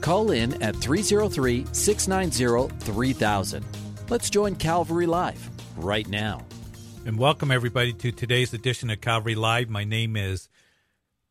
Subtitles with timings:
[0.00, 3.64] Call in at 303 690 3000.
[4.08, 6.44] Let's join Calvary Live right now.
[7.06, 9.68] And welcome everybody to today's edition of Calvary Live.
[9.68, 10.48] My name is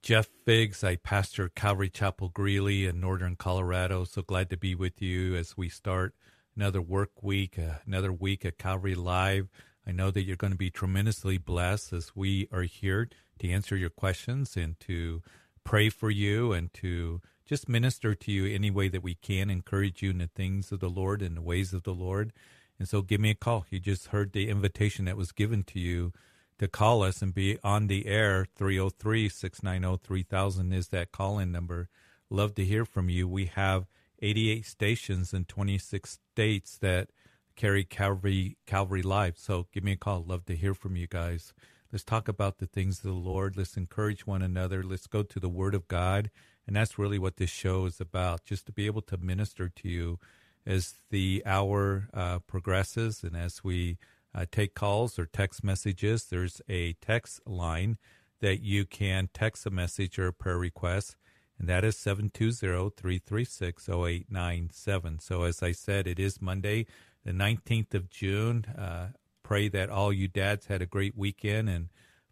[0.01, 0.83] Jeff Figgs.
[0.83, 4.03] I pastor Calvary Chapel Greeley in northern Colorado.
[4.03, 6.15] So glad to be with you as we start
[6.55, 9.49] another work week, uh, another week at Calvary Live.
[9.85, 13.09] I know that you're going to be tremendously blessed as we are here
[13.39, 15.21] to answer your questions and to
[15.63, 20.03] pray for you and to just minister to you any way that we can, encourage
[20.03, 22.31] you in the things of the Lord and the ways of the Lord.
[22.77, 23.65] And so give me a call.
[23.71, 26.13] You just heard the invitation that was given to you
[26.59, 28.45] to call us and be on the air.
[28.55, 31.89] 303 690 3000 is that call in number.
[32.29, 33.27] Love to hear from you.
[33.27, 33.87] We have
[34.21, 37.09] 88 stations in 26 states that
[37.55, 39.39] carry Calvary Calvary Live.
[39.39, 40.23] So give me a call.
[40.23, 41.51] Love to hear from you guys.
[41.91, 43.57] Let's talk about the things of the Lord.
[43.57, 44.83] Let's encourage one another.
[44.83, 46.29] Let's go to the Word of God.
[46.69, 49.89] And that's really what this show is about, just to be able to minister to
[49.89, 50.19] you
[50.67, 53.97] as the hour uh, progresses and as we
[54.35, 56.25] uh, take calls or text messages.
[56.25, 57.97] There's a text line
[58.39, 61.15] that you can text a message or a prayer request,
[61.57, 65.17] and that is 720 336 0897.
[65.21, 66.85] So, as I said, it is Monday
[67.25, 68.65] the 19th of June.
[68.77, 69.07] Uh,
[69.41, 71.89] pray that all you dads had a great weekend and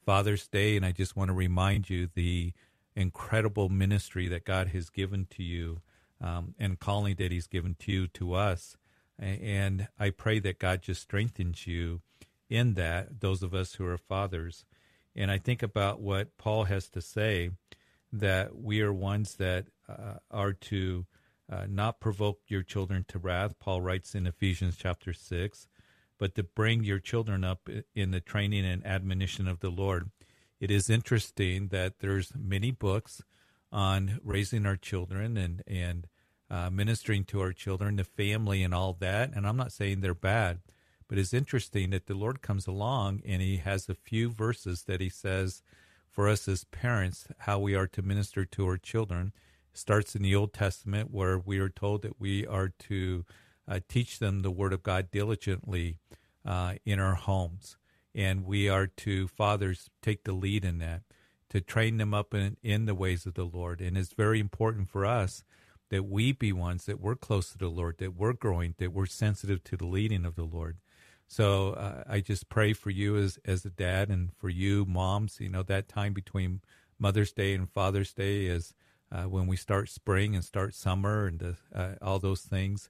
[0.08, 0.78] Father's Day.
[0.78, 2.54] And I just want to remind you the
[2.98, 5.82] incredible ministry that God has given to you
[6.20, 8.76] um, and calling that He's given to you, to us.
[9.20, 12.02] And I pray that God just strengthens you
[12.50, 14.66] in that, those of us who are fathers.
[15.16, 17.52] And I think about what Paul has to say
[18.12, 21.06] that we are ones that uh, are to
[21.52, 23.58] uh, not provoke your children to wrath.
[23.60, 25.68] Paul writes in Ephesians chapter 6,
[26.18, 30.10] but to bring your children up in the training and admonition of the Lord.
[30.60, 33.22] It is interesting that there's many books
[33.72, 36.08] on raising our children and, and
[36.50, 39.32] uh, ministering to our children, the family, and all that.
[39.36, 40.60] And I'm not saying they're bad,
[41.08, 45.02] but it's interesting that the Lord comes along and He has a few verses that
[45.02, 45.62] He says
[46.10, 49.34] for us as parents how we are to minister to our children
[49.74, 53.26] starts in the Old Testament, where we are told that we are to
[53.68, 56.00] uh, teach them the Word of God diligently
[56.44, 57.77] uh, in our homes.
[58.18, 61.04] And we are to, fathers, take the lead in that,
[61.52, 63.80] to train them up in, in the ways of the Lord.
[63.80, 65.44] And it's very important for us
[65.90, 69.06] that we be ones that we're close to the Lord, that we're growing, that we're
[69.06, 70.78] sensitive to the leading of the Lord.
[71.28, 75.40] So uh, I just pray for you as as a dad, and for you moms.
[75.40, 76.62] You know that time between
[76.98, 78.74] Mother's Day and Father's Day is
[79.12, 82.90] uh, when we start spring and start summer and uh, all those things.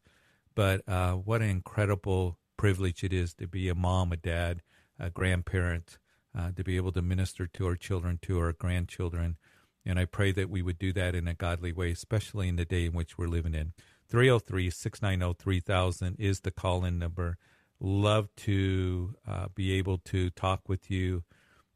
[0.55, 4.61] But uh, what an incredible privilege it is to be a mom, a dad,
[4.99, 5.97] a grandparent,
[6.37, 9.37] uh, to be able to minister to our children, to our grandchildren.
[9.85, 12.65] And I pray that we would do that in a godly way, especially in the
[12.65, 13.73] day in which we're living in.
[14.09, 17.37] 303 690 3000 is the call in number.
[17.79, 21.23] Love to uh, be able to talk with you,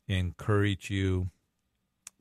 [0.07, 1.29] encourage you,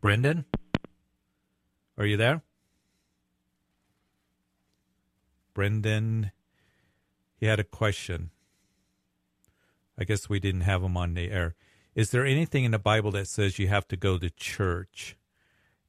[0.00, 0.44] Brendan?
[1.98, 2.42] Are you there?
[5.54, 6.30] Brendan,
[7.36, 8.30] he had a question.
[9.98, 11.54] I guess we didn't have him on the air.
[11.94, 15.16] Is there anything in the Bible that says you have to go to church?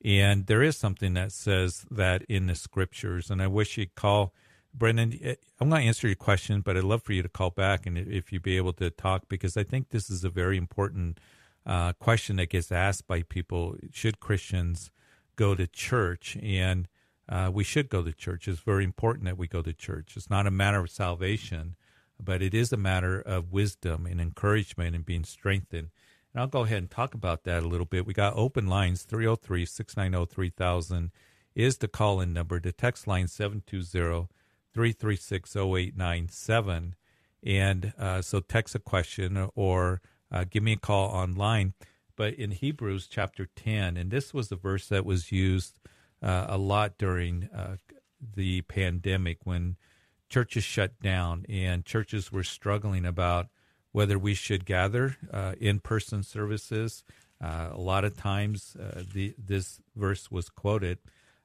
[0.03, 3.29] And there is something that says that in the scriptures.
[3.29, 4.33] And I wish you'd call
[4.77, 5.17] Brendan.
[5.21, 7.85] Eh, I'm going to answer your question, but I'd love for you to call back
[7.85, 11.19] and if you'd be able to talk because I think this is a very important
[11.65, 13.75] uh, question that gets asked by people.
[13.91, 14.91] Should Christians
[15.35, 16.37] go to church?
[16.41, 16.87] And
[17.27, 18.47] uh, we should go to church.
[18.47, 20.13] It's very important that we go to church.
[20.15, 21.75] It's not a matter of salvation
[22.21, 25.89] but it is a matter of wisdom and encouragement and being strengthened.
[26.33, 28.05] And I'll go ahead and talk about that a little bit.
[28.05, 31.11] We got open lines 303 690 3000
[31.55, 32.59] is the call in number.
[32.59, 34.27] The text line 720
[34.77, 36.93] 336 0897.
[37.43, 40.01] And uh, so text a question or
[40.31, 41.73] uh, give me a call online.
[42.15, 45.79] But in Hebrews chapter 10, and this was the verse that was used
[46.21, 47.77] uh, a lot during uh,
[48.35, 49.77] the pandemic when
[50.29, 53.47] churches shut down and churches were struggling about
[53.93, 57.03] whether we should gather uh, in-person services.
[57.43, 58.77] Uh, a lot of times,
[59.11, 60.99] the, this verse was quoted,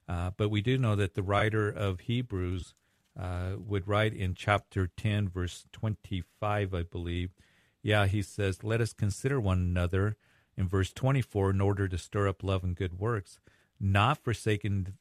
[0.06, 2.74] but we do know that the writer of Hebrews
[3.18, 7.30] uh, would write in chapter 10, verse 25, I believe.
[7.82, 10.16] Yeah, he says, "Let us consider one another."
[10.56, 13.40] In verse 24, in order to stir up love and good works,
[13.82, 14.94] not forsaken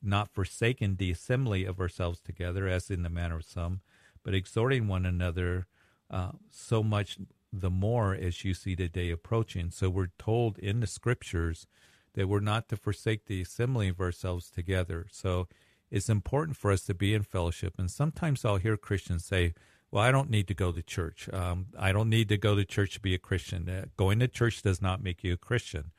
[0.00, 3.80] not forsaken the assembly of ourselves together as in the manner of some
[4.22, 5.66] but exhorting one another
[6.10, 7.18] uh, so much
[7.52, 11.66] the more as you see the day approaching so we're told in the scriptures
[12.14, 15.48] that we're not to forsake the assembly of ourselves together so
[15.90, 19.54] it's important for us to be in fellowship and sometimes i'll hear christians say
[19.90, 22.64] well i don't need to go to church um, i don't need to go to
[22.64, 25.92] church to be a christian uh, going to church does not make you a christian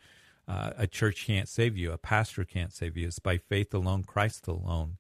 [0.48, 1.92] uh, a church can't save you.
[1.92, 3.08] A pastor can't save you.
[3.08, 4.98] It's by faith alone, Christ alone.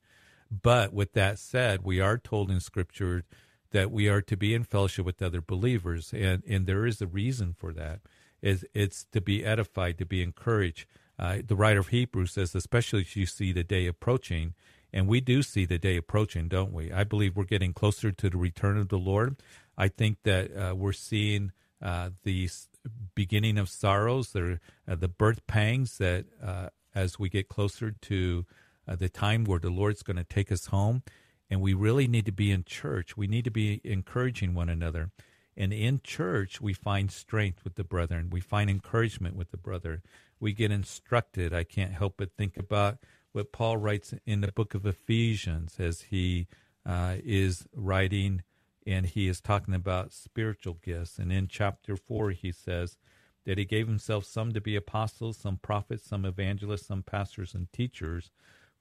[0.49, 3.23] But with that said, we are told in Scripture
[3.71, 7.07] that we are to be in fellowship with other believers, and and there is a
[7.07, 7.99] reason for that.
[8.41, 10.87] Is it's to be edified, to be encouraged.
[11.19, 14.55] Uh, the writer of Hebrews says, especially as you see the day approaching,
[14.93, 16.91] and we do see the day approaching, don't we?
[16.91, 19.37] I believe we're getting closer to the return of the Lord.
[19.77, 21.51] I think that uh, we're seeing
[21.81, 22.67] uh, these
[23.15, 24.57] beginning of sorrows, uh,
[24.87, 28.45] the birth pangs that uh, as we get closer to
[28.87, 31.03] uh, the time where the Lord's going to take us home.
[31.49, 33.17] And we really need to be in church.
[33.17, 35.11] We need to be encouraging one another.
[35.57, 38.29] And in church, we find strength with the brethren.
[38.29, 40.01] We find encouragement with the brother.
[40.39, 41.53] We get instructed.
[41.53, 42.99] I can't help but think about
[43.31, 46.47] what Paul writes in the book of Ephesians as he
[46.85, 48.43] uh, is writing
[48.85, 51.17] and he is talking about spiritual gifts.
[51.17, 52.97] And in chapter 4, he says
[53.45, 57.71] that he gave himself some to be apostles, some prophets, some evangelists, some pastors and
[57.71, 58.31] teachers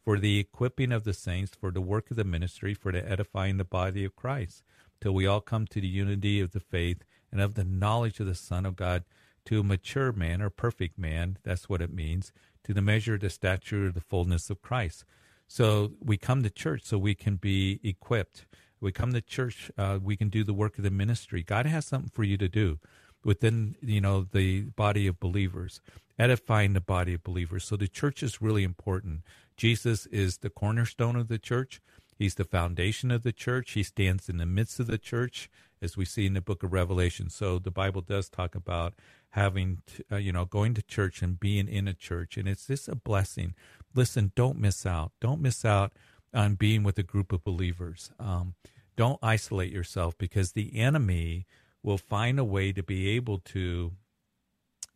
[0.03, 3.59] for the equipping of the saints, for the work of the ministry, for the edifying
[3.59, 4.63] the body of Christ,
[5.01, 8.27] till we all come to the unity of the faith and of the knowledge of
[8.27, 9.05] the Son of God,
[9.47, 11.39] to a mature man or perfect man.
[11.43, 12.33] That's what it means,
[12.65, 15.05] to the measure the stature the fullness of Christ.
[15.47, 18.47] So we come to church so we can be equipped.
[18.81, 21.43] We come to church, uh, we can do the work of the ministry.
[21.43, 22.79] God has something for you to do
[23.25, 25.81] within you know the body of believers
[26.21, 27.65] edifying the body of believers.
[27.65, 29.23] So the church is really important.
[29.57, 31.81] Jesus is the cornerstone of the church.
[32.15, 33.73] He's the foundation of the church.
[33.73, 35.49] He stands in the midst of the church
[35.83, 38.95] as we see in the book of revelation so the bible does talk about
[39.31, 42.67] having to, uh, you know going to church and being in a church and it's
[42.67, 43.55] just a blessing
[43.95, 45.93] listen don't miss out don't miss out
[46.33, 48.11] on being with a group of believers.
[48.19, 48.55] Um,
[48.97, 51.47] don't isolate yourself because the enemy
[51.83, 53.93] will find a way to be able to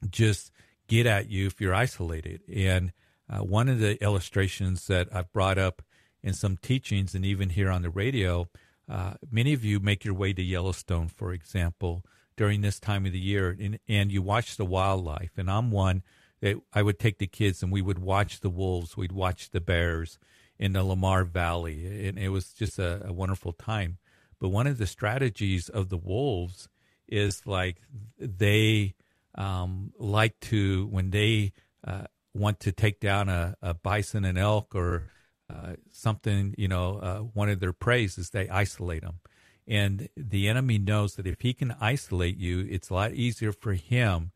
[0.08, 0.52] just
[0.86, 2.42] get at you if you're isolated.
[2.52, 2.92] And
[3.28, 5.82] uh, one of the illustrations that I've brought up
[6.22, 8.48] in some teachings and even here on the radio,
[8.88, 12.04] uh, many of you make your way to Yellowstone, for example,
[12.36, 15.32] during this time of the year, and, and you watch the wildlife.
[15.36, 16.02] And I'm one
[16.40, 19.60] that I would take the kids and we would watch the wolves, we'd watch the
[19.60, 20.18] bears,
[20.58, 22.06] in the Lamar Valley.
[22.08, 23.98] And it was just a, a wonderful time.
[24.38, 26.68] But one of the strategies of the wolves
[27.08, 27.78] is like
[28.18, 28.94] they
[29.34, 31.52] um, like to, when they
[31.86, 35.10] uh, want to take down a, a bison, an elk, or
[35.50, 39.20] uh, something, you know, uh, one of their preys is they isolate them.
[39.66, 43.72] And the enemy knows that if he can isolate you, it's a lot easier for
[43.74, 44.32] him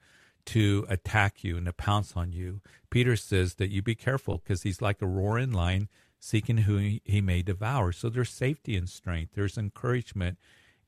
[0.47, 2.63] to attack you and to pounce on you.
[2.91, 5.89] Peter says that you be careful because he's like a roaring lion
[6.19, 7.93] seeking who he may devour.
[7.93, 10.39] So there's safety and strength, there's encouragement,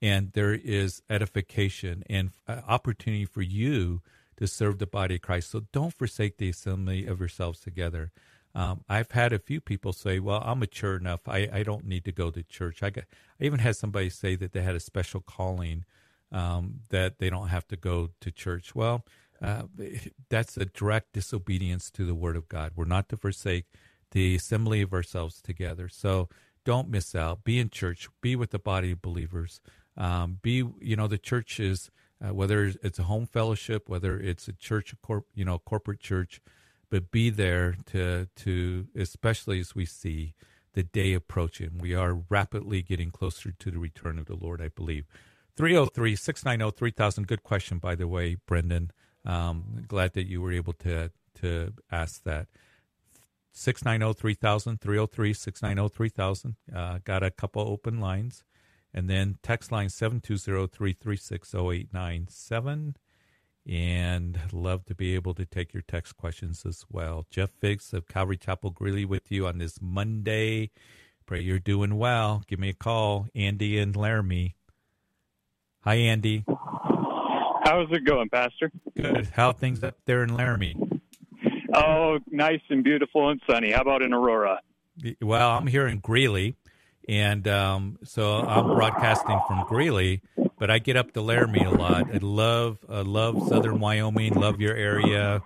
[0.00, 4.00] and there is edification and uh, opportunity for you
[4.39, 5.50] to serve the body of Christ.
[5.50, 8.11] So don't forsake the assembly of yourselves together.
[8.54, 11.28] Um, I've had a few people say, "Well, I'm mature enough.
[11.28, 13.04] I, I don't need to go to church." I got.
[13.40, 15.85] I even had somebody say that they had a special calling
[16.33, 18.75] um, that they don't have to go to church.
[18.75, 19.04] Well,
[19.42, 19.62] uh,
[20.28, 22.73] that's a direct disobedience to the Word of God.
[22.76, 23.66] We're not to forsake
[24.11, 25.88] the assembly of ourselves together.
[25.88, 26.28] So
[26.64, 27.45] don't miss out.
[27.45, 28.09] Be in church.
[28.21, 29.61] Be with the body of believers.
[29.97, 31.90] Um, be, you know, the church is
[32.23, 36.40] uh, whether it's a home fellowship, whether it's a church, corp, you know, corporate church,
[36.91, 40.35] but be there to to especially as we see
[40.75, 41.79] the day approaching.
[41.79, 45.07] We are rapidly getting closer to the return of the Lord, I believe.
[45.57, 47.27] 303 690 3000.
[47.27, 48.91] Good question, by the way, Brendan.
[49.25, 52.47] Um, glad that you were able to to ask that.
[53.53, 56.57] 690 3000, 303 690 3000.
[56.75, 58.45] Uh, got a couple open lines.
[58.93, 62.97] And then text line 720 336 0897.
[63.71, 67.25] And love to be able to take your text questions as well.
[67.31, 70.73] Jeff Figgs of Calvary Chapel Greeley with you on this Monday.
[71.25, 72.43] Pray you're doing well.
[72.49, 74.57] Give me a call, Andy and Laramie.
[75.83, 76.45] Hi, Andy.
[76.49, 78.73] How's it going, Pastor?
[78.97, 79.29] Good.
[79.35, 80.75] How things up there in Laramie?
[81.73, 83.71] Oh, nice and beautiful and sunny.
[83.71, 84.59] How about in Aurora?
[85.23, 86.57] Well, I'm here in Greeley,
[87.09, 90.23] and um, so I'm broadcasting from Greeley.
[90.61, 92.14] But I get up to Laramie a lot.
[92.14, 94.35] I love, I love Southern Wyoming.
[94.35, 95.43] Love your area.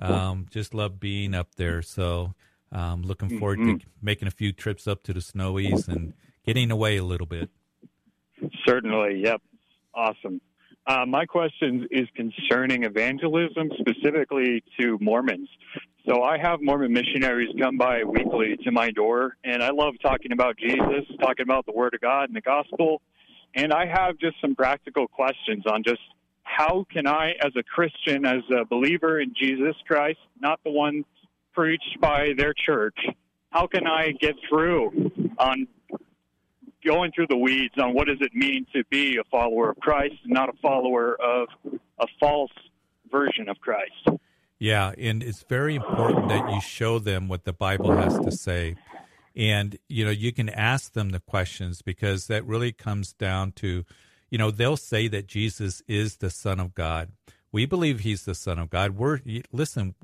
[0.00, 1.82] Um, just love being up there.
[1.82, 2.34] So
[2.72, 3.76] I'm um, looking forward mm-hmm.
[3.76, 7.48] to making a few trips up to the Snowies and getting away a little bit.
[8.66, 9.22] Certainly.
[9.22, 9.40] Yep.
[9.94, 10.40] Awesome.
[10.84, 15.48] Uh, my question is concerning evangelism, specifically to Mormons.
[16.08, 20.32] So I have Mormon missionaries come by weekly to my door, and I love talking
[20.32, 23.00] about Jesus, talking about the Word of God and the gospel.
[23.56, 26.00] And I have just some practical questions on just
[26.44, 31.04] how can I, as a Christian, as a believer in Jesus Christ, not the one
[31.52, 32.98] preached by their church,
[33.50, 35.66] how can I get through on
[36.86, 40.14] going through the weeds on what does it mean to be a follower of Christ
[40.24, 41.48] and not a follower of
[41.98, 42.52] a false
[43.10, 44.20] version of Christ.
[44.58, 48.76] Yeah, and it's very important that you show them what the Bible has to say.
[49.36, 53.84] And, you know, you can ask them the questions because that really comes down to,
[54.30, 57.10] you know, they'll say that Jesus is the Son of God.
[57.52, 58.96] We believe he's the Son of God.
[58.96, 59.20] We're,
[59.52, 59.94] listen,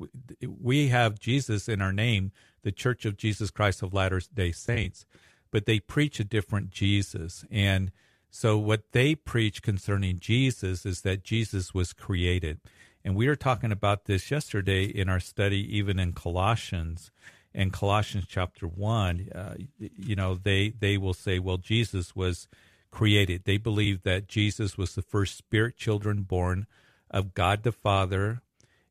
[0.47, 5.07] we have Jesus in our name, the Church of Jesus Christ of Latter day Saints
[5.53, 7.45] but they preach a different Jesus.
[7.49, 7.93] And
[8.31, 12.59] so what they preach concerning Jesus is that Jesus was created.
[13.05, 17.12] And we were talking about this yesterday in our study, even in Colossians.
[17.54, 22.49] In Colossians chapter 1, uh, you know, they, they will say, well, Jesus was
[22.90, 23.44] created.
[23.44, 26.66] They believe that Jesus was the first spirit children born
[27.11, 28.42] of God the Father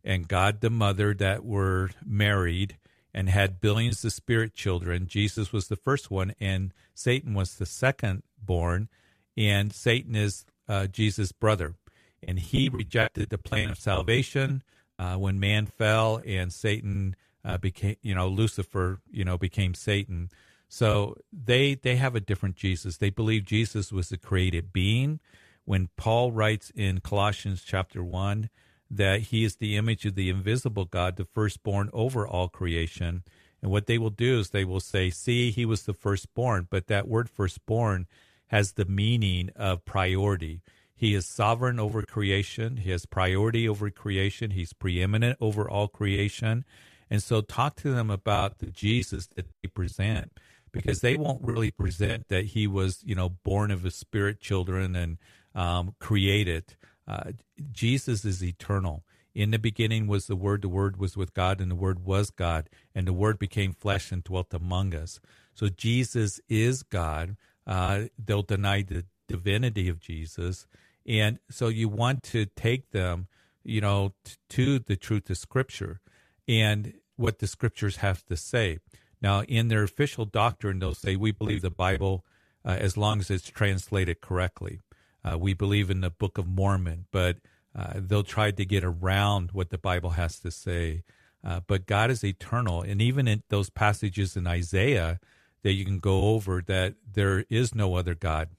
[0.04, 2.78] and God the Mother that were married
[3.14, 5.08] and had billions of spirit children.
[5.08, 8.90] Jesus was the first one, and Satan was the second born,
[9.38, 11.76] and Satan is uh, Jesus' brother.
[12.24, 14.64] And he rejected the plan of salvation
[14.98, 20.30] uh, when man fell, and Satan uh, became, you know, Lucifer, you know, became Satan.
[20.68, 22.98] So they they have a different Jesus.
[22.98, 25.20] They believe Jesus was a created being.
[25.66, 28.50] When Paul writes in Colossians chapter one
[28.90, 33.24] that he is the image of the invisible God, the firstborn over all creation.
[33.62, 36.68] And what they will do is they will say, see, he was the firstborn.
[36.70, 38.08] But that word firstborn
[38.48, 40.62] has the meaning of priority.
[40.94, 42.78] He is sovereign over creation.
[42.78, 44.52] He has priority over creation.
[44.52, 46.66] He's preeminent over all creation.
[47.12, 50.32] And so talk to them about the Jesus that they present
[50.72, 54.96] because they won't really present that he was, you know, born of his spirit children
[54.96, 55.18] and
[55.54, 56.78] um, created.
[57.06, 57.34] Uh,
[57.74, 59.04] Jesus is eternal.
[59.36, 62.30] In the beginning was the Word, the Word was with God, and the Word was
[62.30, 65.20] God, and the Word became flesh and dwelt among us.
[65.54, 67.36] So Jesus is God.
[67.68, 70.66] Uh, they'll deny the divinity of Jesus.
[71.06, 73.28] And so you want to take them,
[73.64, 76.00] you know, t- to the truth of Scripture
[76.48, 78.80] and what the Scriptures have to say.
[79.22, 82.26] Now, in their official doctrine, they'll say, we believe the Bible
[82.66, 84.80] uh, as long as it's translated correctly.
[85.24, 87.38] Uh, we believe in the Book of Mormon, but
[87.78, 91.04] uh, they'll try to get around what the Bible has to say.
[91.44, 92.82] Uh, but God is eternal.
[92.82, 95.20] And even in those passages in Isaiah
[95.64, 98.50] that you can go over, that there is no other God.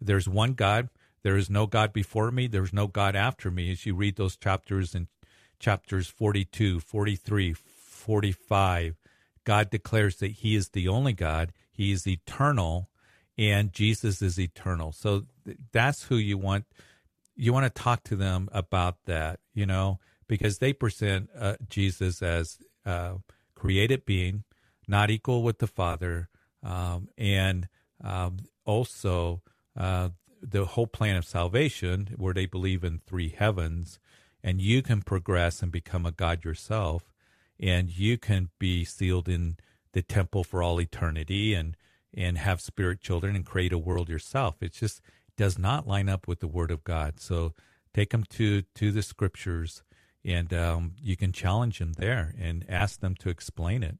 [0.00, 0.88] There's one God.
[1.22, 2.46] There is no God before me.
[2.46, 3.72] There's no God after me.
[3.72, 5.08] As you read those chapters in
[5.60, 8.96] chapters 42, 43, 45,
[9.44, 11.52] God declares that He is the only God.
[11.70, 12.88] He is eternal,
[13.38, 14.92] and Jesus is eternal.
[14.92, 15.26] So
[15.72, 16.64] that's who you want.
[17.36, 22.22] You want to talk to them about that, you know, because they present uh, Jesus
[22.22, 23.14] as uh,
[23.54, 24.44] created being,
[24.88, 26.28] not equal with the Father,
[26.62, 27.68] um, and
[28.02, 29.42] um, also
[29.76, 30.10] uh,
[30.42, 33.98] the whole plan of salvation, where they believe in three heavens,
[34.42, 37.12] and you can progress and become a God yourself,
[37.58, 39.56] and you can be sealed in
[39.92, 41.76] the temple for all eternity, and
[42.12, 44.56] and have spirit children and create a world yourself.
[44.62, 45.00] It just
[45.36, 47.20] does not line up with the Word of God.
[47.20, 47.54] So
[47.94, 49.82] take them to to the Scriptures,
[50.24, 53.98] and um, you can challenge them there and ask them to explain it.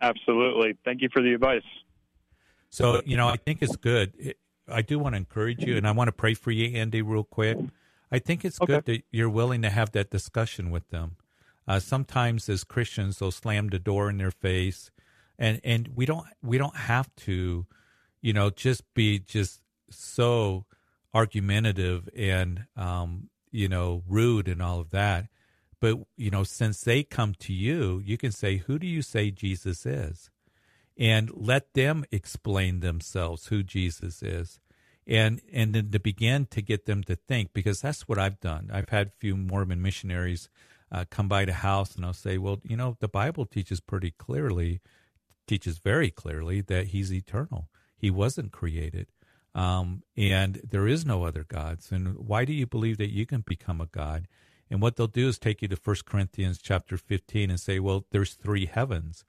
[0.00, 0.76] Absolutely.
[0.84, 1.62] Thank you for the advice.
[2.70, 4.34] So, you know, I think it's good.
[4.66, 7.22] I do want to encourage you, and I want to pray for you, Andy, real
[7.22, 7.58] quick.
[8.12, 8.74] I think it's okay.
[8.74, 11.16] good that you're willing to have that discussion with them.
[11.66, 14.90] Uh, sometimes, as Christians, they'll slam the door in their face,
[15.38, 17.66] and and we don't we don't have to,
[18.20, 20.66] you know, just be just so
[21.14, 25.28] argumentative and um, you know rude and all of that.
[25.80, 29.30] But you know, since they come to you, you can say, "Who do you say
[29.30, 30.30] Jesus is?"
[30.98, 34.60] and let them explain themselves who Jesus is.
[35.06, 38.70] And and then to begin to get them to think, because that's what I've done.
[38.72, 40.48] I've had a few Mormon missionaries
[40.92, 44.12] uh, come by the house, and I'll say, "Well, you know, the Bible teaches pretty
[44.12, 44.80] clearly,
[45.46, 47.68] teaches very clearly that He's eternal.
[47.96, 49.08] He wasn't created,
[49.56, 51.90] um, and there is no other gods.
[51.90, 54.28] And why do you believe that you can become a god?"
[54.70, 58.06] And what they'll do is take you to 1 Corinthians chapter 15 and say, "Well,
[58.12, 59.24] there's three heavens."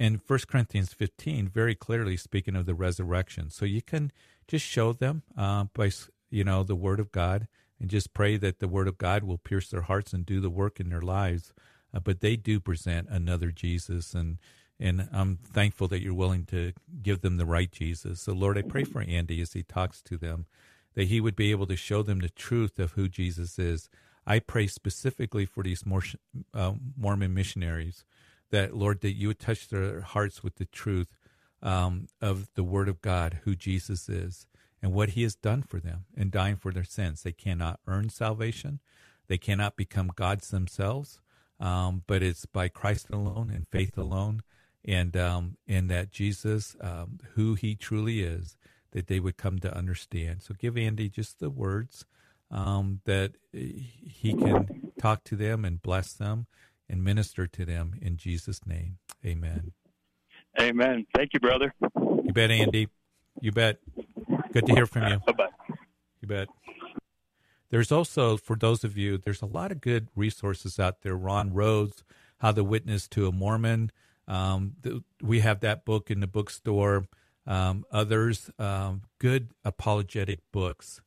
[0.00, 3.50] and 1 Corinthians 15 very clearly speaking of the resurrection.
[3.50, 4.10] So you can
[4.50, 5.90] just show them uh, by
[6.30, 7.48] you know the Word of God
[7.80, 10.50] and just pray that the Word of God will pierce their hearts and do the
[10.50, 11.52] work in their lives.
[11.94, 14.38] Uh, but they do present another Jesus, and
[14.78, 16.72] and I'm thankful that you're willing to
[17.02, 18.20] give them the right Jesus.
[18.20, 20.46] So Lord, I pray for Andy as he talks to them,
[20.94, 23.88] that he would be able to show them the truth of who Jesus is.
[24.26, 25.84] I pray specifically for these
[26.54, 28.04] uh, Mormon missionaries
[28.50, 31.16] that Lord, that you would touch their hearts with the truth
[31.62, 34.46] um, of the Word of God, who Jesus is,
[34.82, 37.22] and what He has done for them in dying for their sins.
[37.22, 38.80] They cannot earn salvation,
[39.28, 41.20] they cannot become gods themselves,
[41.58, 44.42] um, but it's by Christ alone and faith alone,
[44.84, 48.56] and um, and that Jesus, um, who He truly is,
[48.92, 50.42] that they would come to understand.
[50.42, 52.04] So give Andy just the words
[52.50, 56.46] um, that he can talk to them and bless them
[56.88, 58.98] and minister to them in Jesus' name.
[59.24, 59.72] Amen.
[60.58, 61.06] Amen.
[61.14, 61.74] Thank you, brother.
[61.80, 62.88] You bet, Andy.
[63.40, 63.78] You bet.
[64.52, 65.18] Good to hear from you.
[65.26, 65.48] Bye bye.
[66.20, 66.48] You bet.
[67.70, 71.14] There's also, for those of you, there's a lot of good resources out there.
[71.14, 72.02] Ron Rhodes,
[72.38, 73.92] How to Witness to a Mormon.
[74.26, 77.06] Um, the, we have that book in the bookstore.
[77.46, 81.00] Um, others, um, good apologetic books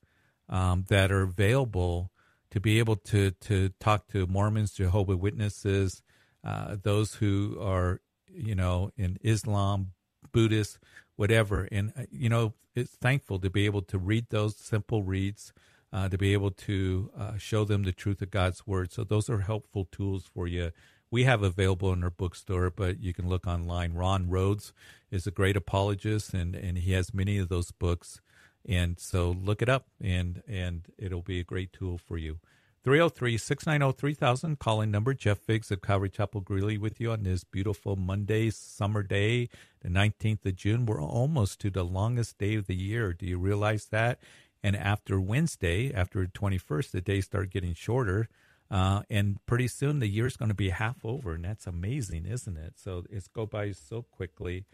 [0.50, 2.12] um, that are available
[2.52, 6.02] to be able to to talk to Mormons, Jehovah Witnesses,
[6.44, 8.02] uh, those who are
[8.36, 9.93] you know in Islam,
[10.32, 10.80] Buddhist,
[11.15, 15.54] whatever, and uh, you know it's thankful to be able to read those simple reads.
[15.91, 18.91] Uh, to be able to uh, show them the truth of God's word.
[18.91, 20.72] So those are helpful tools for you.
[21.12, 23.93] We have available in our bookstore, but you can look online.
[23.93, 24.74] Ron Rhodes
[25.12, 28.19] is a great apologist, and, and he has many of those books.
[28.67, 32.39] And so look it up and and it'll be a great tool for you.
[32.86, 38.50] 303-690-3000 calling number Jeff Figgs of Calvary Chapel Greeley with you on this beautiful Monday
[38.50, 39.48] summer day,
[39.82, 40.86] the 19th of June.
[40.86, 43.13] We're almost to the longest day of the year.
[43.13, 44.19] Do you realize that?
[44.62, 48.28] And after Wednesday, after the 21st, the days start getting shorter.
[48.69, 52.58] Uh, and pretty soon the year's going to be half over, and that's amazing, isn't
[52.58, 52.74] it?
[52.76, 54.65] So it's go by so quickly.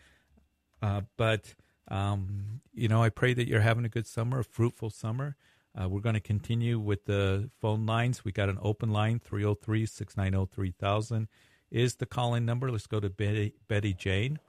[0.81, 1.53] Uh, but
[1.89, 5.35] um, you know, I pray that you're having a good summer, a fruitful summer.
[5.79, 8.25] Uh, we're going to continue with the phone lines.
[8.25, 11.27] We got an open line, 303 690 3000
[11.71, 12.71] is the call in number.
[12.71, 14.39] Let's go to Betty, Betty Jane,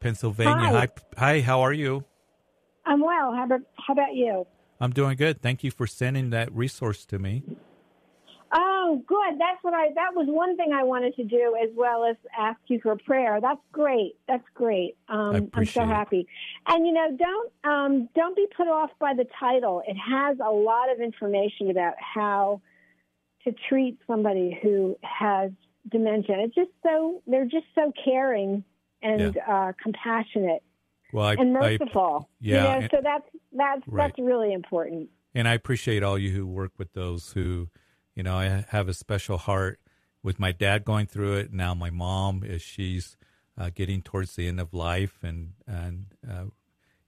[0.00, 0.68] Pennsylvania.
[0.68, 0.70] Hi.
[0.70, 0.88] Hi.
[1.16, 2.04] Hi, how are you?
[2.84, 3.32] I'm well.
[3.34, 4.46] How about, how about you?
[4.80, 5.42] I'm doing good.
[5.42, 7.42] Thank you for sending that resource to me.
[8.52, 9.38] Oh, good.
[9.38, 9.88] That's what I.
[9.94, 13.40] That was one thing I wanted to do, as well as ask you for prayer.
[13.40, 14.16] That's great.
[14.26, 14.96] That's great.
[15.08, 16.26] Um, I'm so happy.
[16.66, 19.82] And you know, don't um, don't be put off by the title.
[19.86, 22.62] It has a lot of information about how
[23.44, 25.50] to treat somebody who has
[25.90, 26.36] dementia.
[26.38, 28.64] It's just so they're just so caring
[29.02, 29.42] and yeah.
[29.46, 30.62] uh, compassionate.
[31.12, 32.28] well, I, and merciful.
[32.30, 34.08] I, yeah, you know, so that's that's right.
[34.08, 35.10] that's really important.
[35.34, 37.68] And I appreciate all you who work with those who,
[38.18, 39.78] you know, I have a special heart
[40.24, 41.52] with my dad going through it.
[41.52, 43.16] Now my mom, is she's
[43.56, 46.46] uh, getting towards the end of life and and uh,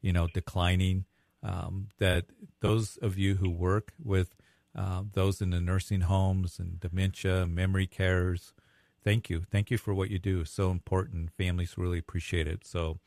[0.00, 1.06] you know declining,
[1.42, 2.26] um, that
[2.60, 4.36] those of you who work with
[4.78, 8.54] uh, those in the nursing homes and dementia, memory cares,
[9.02, 10.44] thank you, thank you for what you do.
[10.44, 11.32] So important.
[11.32, 12.64] Families really appreciate it.
[12.64, 12.98] So,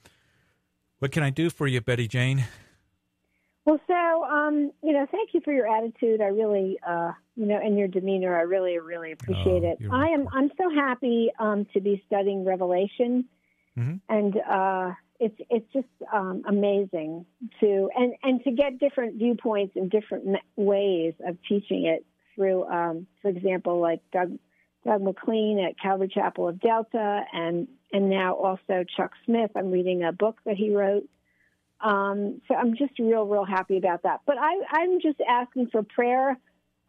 [0.99, 2.47] what can I do for you, Betty Jane?
[3.63, 6.19] Well, so um, you know, thank you for your attitude.
[6.19, 8.37] I really, uh, you know, and your demeanor.
[8.37, 9.77] I really, really appreciate oh, it.
[9.91, 10.27] I am.
[10.33, 13.25] I'm so happy um, to be studying Revelation,
[13.77, 13.95] mm-hmm.
[14.09, 17.25] and uh, it's it's just um, amazing
[17.59, 23.07] to and and to get different viewpoints and different ways of teaching it through, um,
[23.21, 24.37] for example, like Doug
[24.85, 29.51] Doug McLean at Calvary Chapel of Delta, and and now also Chuck Smith.
[29.55, 31.07] I'm reading a book that he wrote
[31.83, 34.21] um, so I'm just real, real happy about that.
[34.25, 36.37] But I, I'm just asking for prayer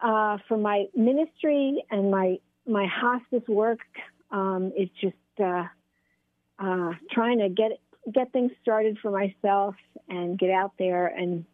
[0.01, 3.79] uh, for my ministry and my my hospice work.
[4.31, 5.63] Um, is just uh,
[6.59, 7.79] uh, trying to get
[8.13, 9.75] get things started for myself
[10.09, 11.45] and get out there and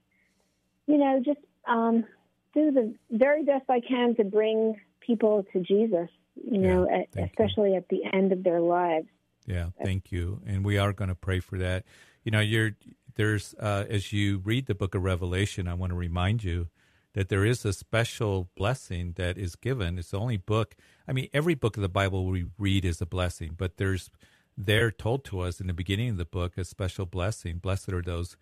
[0.88, 2.06] you know just um,
[2.54, 6.10] do the very best I can to bring people to Jesus.
[6.50, 7.76] You know, at, especially you.
[7.76, 9.08] at the end of their lives.
[9.46, 10.42] Yeah, thank you.
[10.46, 11.84] And we are going to pray for that.
[12.24, 12.72] You know, you're
[13.16, 16.70] there's uh, as you read the book of Revelation, I want to remind you
[17.14, 19.98] that there is a special blessing that is given.
[19.98, 20.76] It's the only book.
[21.08, 24.10] I mean, every book of the Bible we read is a blessing, but there's
[24.58, 27.58] there told to us in the beginning of the book a special blessing.
[27.58, 28.38] Blessed are those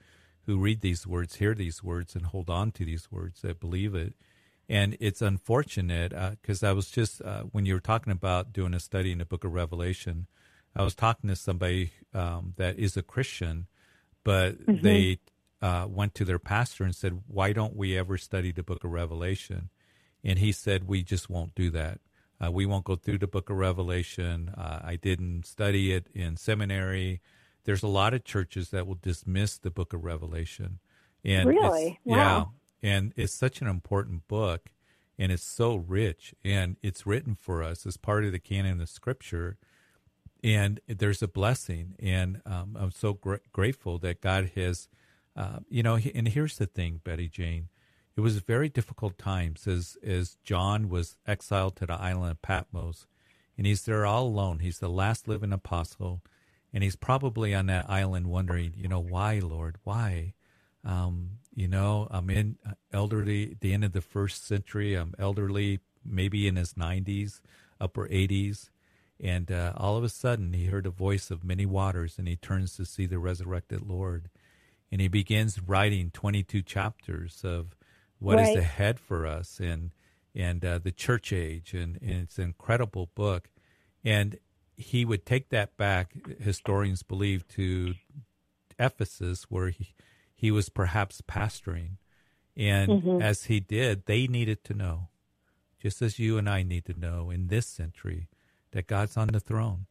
[0.46, 3.96] who read these words, hear these words, and hold on to these words that believe
[3.96, 4.14] it.
[4.68, 8.74] And it's unfortunate because uh, I was just uh, when you were talking about doing
[8.74, 10.28] a study in the book of Revelation,
[10.76, 13.68] I was talking to somebody um, that is a Christian
[14.24, 14.84] but mm-hmm.
[14.84, 15.20] they
[15.62, 18.92] uh, went to their pastor and said, "Why don't we ever study the Book of
[18.92, 19.70] Revelation?"
[20.24, 22.00] And he said, "We just won't do that.
[22.44, 24.50] Uh, we won't go through the Book of Revelation.
[24.58, 27.22] Uh, I didn't study it in seminary.
[27.66, 30.80] There's a lot of churches that will dismiss the Book of Revelation,
[31.24, 32.54] and really, wow.
[32.82, 34.72] yeah, and it's such an important book."
[35.22, 38.88] And it's so rich, and it's written for us as part of the canon of
[38.88, 39.58] Scripture
[40.44, 41.96] and there's a blessing.
[42.00, 44.88] And um, I'm so gr- grateful that God has,
[45.40, 45.98] uh, you know.
[46.14, 47.70] And here's the thing, Betty Jane,
[48.16, 53.08] it was very difficult times as as John was exiled to the island of Patmos,
[53.58, 54.60] and he's there all alone.
[54.60, 56.22] He's the last living apostle,
[56.74, 60.34] and he's probably on that island wondering, you know, why, Lord, why?
[60.84, 64.96] Um, you know, I'm in uh, elderly, the end of the first century.
[64.96, 67.42] I'm elderly, maybe in his 90s,
[67.82, 68.70] upper 80s
[69.20, 72.38] and uh, all of a sudden, he heard a voice of many waters, and he
[72.38, 74.30] turns to see the resurrected Lord.
[74.92, 77.76] And he begins writing 22 chapters of
[78.18, 78.50] what right.
[78.50, 79.92] is ahead for us and
[80.36, 83.50] and uh, the church age, and, and it's an incredible book.
[84.06, 84.38] And
[84.78, 87.96] he would take that back, historians believe, to
[88.78, 89.94] Ephesus, where he,
[90.34, 91.98] he was perhaps pastoring.
[92.56, 93.22] And mm-hmm.
[93.22, 95.10] as he did, they needed to know,
[95.82, 98.30] just as you and I need to know in this century,
[98.72, 99.88] that God's on the throne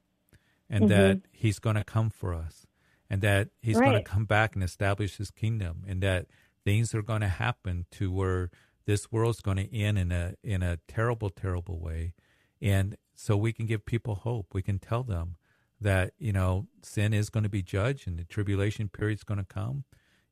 [0.71, 0.91] and mm-hmm.
[0.91, 2.68] that he's going to come for us
[3.11, 3.91] and that he's right.
[3.91, 6.27] going to come back and establish his kingdom and that
[6.65, 8.51] things are going to happen to where
[8.87, 12.15] this world's going to end in a in a terrible terrible way.
[12.61, 14.49] And so we can give people hope.
[14.53, 15.37] We can tell them
[15.81, 19.39] that you know sin is going to be judged and the tribulation period is going
[19.39, 19.85] to come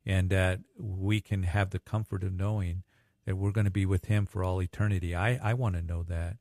[0.04, 2.82] and that we can have the comfort of knowing
[3.24, 5.14] that we're going to be with him for all eternity.
[5.14, 6.36] I i want to know that.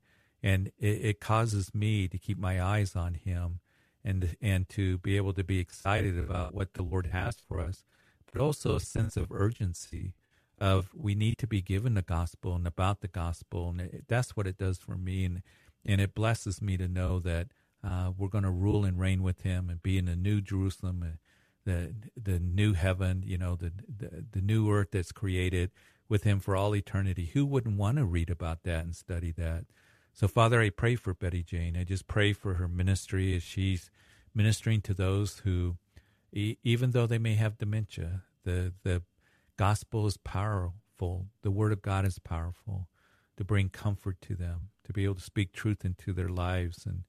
[0.45, 3.61] And it, it causes me to keep my eyes on Him
[4.05, 7.83] and and to be able to be excited about what the Lord has for us,
[8.31, 10.13] but also a sense of urgency
[10.59, 14.37] of we need to be given the gospel and about the gospel, and it, that's
[14.37, 15.41] what it does for me, and
[15.85, 17.47] and it blesses me to know that
[17.83, 21.03] uh, we're going to rule and reign with Him and be in the new Jerusalem,
[21.03, 21.17] uh,
[21.65, 25.71] the the new heaven, you know, the, the the new earth that's created
[26.07, 27.31] with Him for all eternity.
[27.33, 29.65] Who wouldn't want to read about that and study that?
[30.17, 31.75] So, Father, I pray for Betty Jane.
[31.75, 33.91] I just pray for her ministry as she's
[34.33, 35.75] ministering to those who,
[36.31, 39.01] e- even though they may have dementia, the, the
[39.57, 41.25] gospel is powerful.
[41.41, 42.87] The word of God is powerful
[43.35, 47.03] to bring comfort to them, to be able to speak truth into their lives and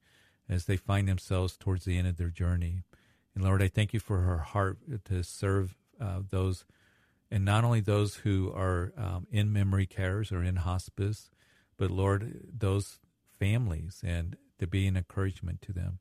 [0.49, 2.83] as they find themselves towards the end of their journey.
[3.33, 6.65] And Lord, I thank you for her heart to serve uh, those,
[7.31, 11.29] and not only those who are um, in memory cares or in hospice,
[11.77, 12.99] but Lord, those
[13.39, 15.99] families and to be an encouragement to them.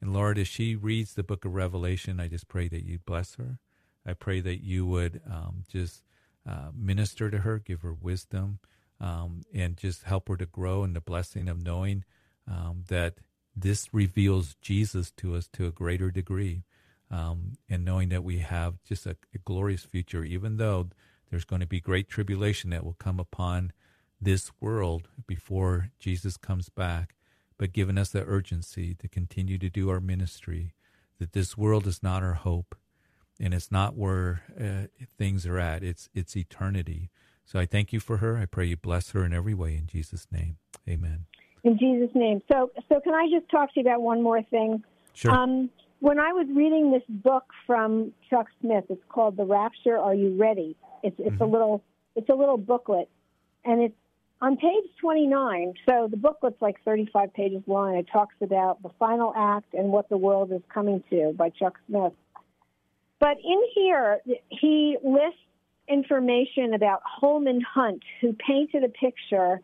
[0.00, 3.34] And Lord, as she reads the book of Revelation, I just pray that you bless
[3.36, 3.58] her,
[4.06, 6.02] I pray that you would um, just
[6.48, 8.60] uh, minister to her, give her wisdom,
[9.00, 12.04] um, and just help her to grow in the blessing of knowing
[12.48, 13.14] um, that
[13.54, 16.62] this reveals Jesus to us to a greater degree.
[17.08, 20.88] Um, and knowing that we have just a, a glorious future, even though
[21.30, 23.72] there's going to be great tribulation that will come upon
[24.20, 27.14] this world before Jesus comes back,
[27.58, 30.74] but given us the urgency to continue to do our ministry,
[31.18, 32.74] that this world is not our hope,
[33.40, 34.86] and it's not where uh,
[35.18, 35.82] things are at.
[35.82, 37.10] It's it's eternity.
[37.44, 38.36] So I thank you for her.
[38.36, 40.56] I pray you bless her in every way in Jesus' name.
[40.88, 41.26] Amen.
[41.62, 42.42] In Jesus' name.
[42.50, 44.82] So so can I just talk to you about one more thing?
[45.12, 45.30] Sure.
[45.30, 49.96] Um, when I was reading this book from Chuck Smith, it's called The Rapture.
[49.96, 50.76] Are you ready?
[51.02, 51.42] It's it's mm-hmm.
[51.42, 51.82] a little
[52.14, 53.08] it's a little booklet,
[53.64, 53.94] and it's
[54.40, 55.74] on page 29.
[55.88, 57.96] So the booklet's like 35 pages long.
[57.96, 61.78] It talks about the final act and what the world is coming to by Chuck
[61.88, 62.12] Smith.
[63.18, 64.20] But in here,
[64.50, 65.40] he lists
[65.88, 69.60] information about Holman Hunt, who painted a picture,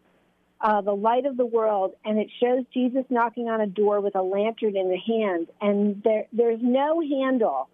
[0.60, 4.14] uh, The Light of the World, and it shows Jesus knocking on a door with
[4.14, 5.48] a lantern in the hand.
[5.60, 7.68] And there, there's no handle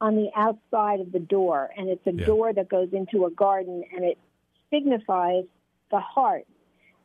[0.00, 2.26] on the outside of the door, and it's a yeah.
[2.26, 4.18] door that goes into a garden, and it
[4.70, 5.44] signifies
[5.92, 6.46] the heart.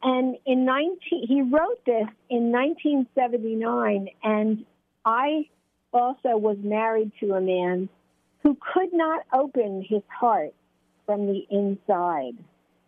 [0.02, 4.66] And in 19, he wrote this in 1979, and
[5.06, 5.50] I
[5.94, 7.90] also was married to a man
[8.44, 10.54] who could not open his heart
[11.06, 12.38] from the inside.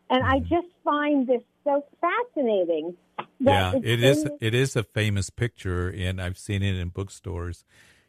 [0.10, 2.96] And I just find this so fascinating.
[3.40, 4.28] yeah, it is.
[4.40, 7.64] It is a famous picture, and I've seen it in bookstores.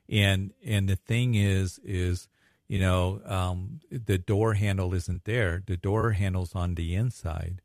[0.09, 2.29] And and the thing is, is
[2.71, 5.61] you know, um, the door handle isn't there.
[5.67, 7.63] The door handle's on the inside,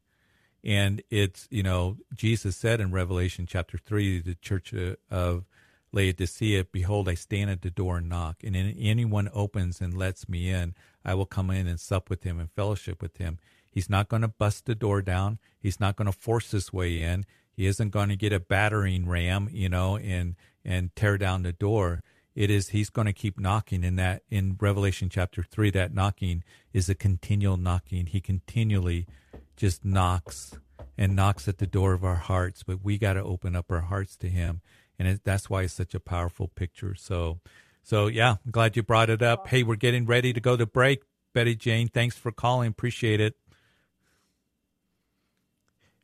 [0.66, 5.46] and it's you know, Jesus said in Revelation chapter three, the church uh, of
[5.92, 10.28] Laodicea, Behold, I stand at the door and knock, and if anyone opens and lets
[10.28, 10.74] me in,
[11.06, 13.40] I will come in and sup with him and fellowship with him.
[13.72, 15.38] He's not going to bust the door down.
[15.60, 17.26] He's not going to force his way in.
[17.52, 21.54] He isn't going to get a battering ram, you know, and and tear down the
[21.54, 22.02] door.
[22.36, 23.84] It is he's going to keep knocking.
[23.84, 28.08] In that in Revelation chapter three, that knocking is a continual knocking.
[28.08, 29.08] He continually
[29.56, 30.58] just knocks
[30.98, 33.82] and knocks at the door of our hearts, but we got to open up our
[33.82, 34.62] hearts to him
[34.98, 36.96] and it, that's why it's such a powerful picture.
[36.96, 37.40] So,
[37.84, 39.48] so yeah, I'm glad you brought it up.
[39.48, 41.04] Hey, we're getting ready to go to break.
[41.34, 42.70] Betty Jane, thanks for calling.
[42.70, 43.36] Appreciate it.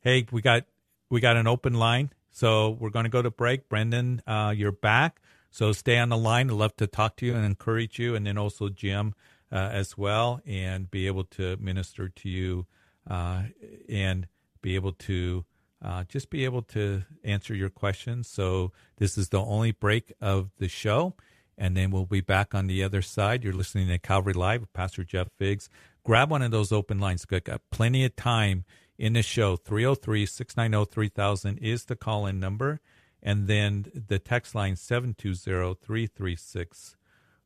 [0.00, 0.64] Hey, we got
[1.08, 3.68] we got an open line, so we're going to go to break.
[3.68, 6.50] Brendan, uh, you're back, so stay on the line.
[6.50, 9.14] I'd love to talk to you and encourage you, and then also Jim
[9.50, 12.66] uh, as well, and be able to minister to you
[13.08, 13.44] uh,
[13.88, 14.26] and
[14.60, 15.44] be able to
[15.84, 18.28] uh, just be able to answer your questions.
[18.28, 21.14] So this is the only break of the show,
[21.58, 23.42] and then we'll be back on the other side.
[23.42, 25.68] You're listening to Calvary Live with Pastor Jeff Figgs.
[26.04, 27.26] Grab one of those open lines.
[27.28, 28.64] We've got plenty of time
[28.98, 29.56] in the show.
[29.56, 32.80] 303 690 3000 is the call in number.
[33.22, 36.96] And then the text line 720 336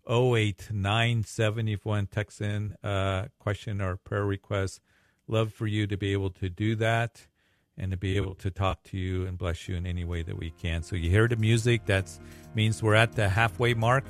[0.09, 1.69] 0897.
[1.69, 4.81] If you want to text in a question or prayer request,
[5.29, 7.27] love for you to be able to do that
[7.79, 10.39] and to be able to talk to you and bless you in any way that
[10.39, 10.83] we can.
[10.83, 12.11] So you hear the music, that
[12.55, 14.05] means we're at the halfway mark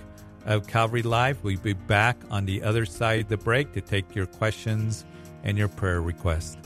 [0.45, 1.43] of Calvary Live.
[1.43, 5.05] We'll be back on the other side of the break to take your questions
[5.43, 6.66] and your prayer requests.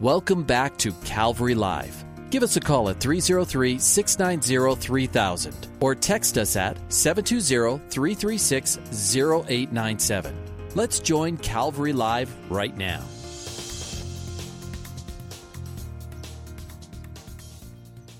[0.00, 2.06] Welcome back to Calvary Live.
[2.30, 10.34] Give us a call at 303 690 3000 or text us at 720 336 0897.
[10.74, 13.02] Let's join Calvary Live right now.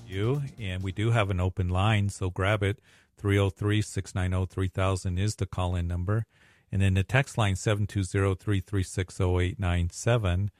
[0.05, 2.77] You and we do have an open line, so grab it.
[3.17, 6.27] 303 690 3000 is the call in number.
[6.71, 10.51] And then the text line 720 336 0897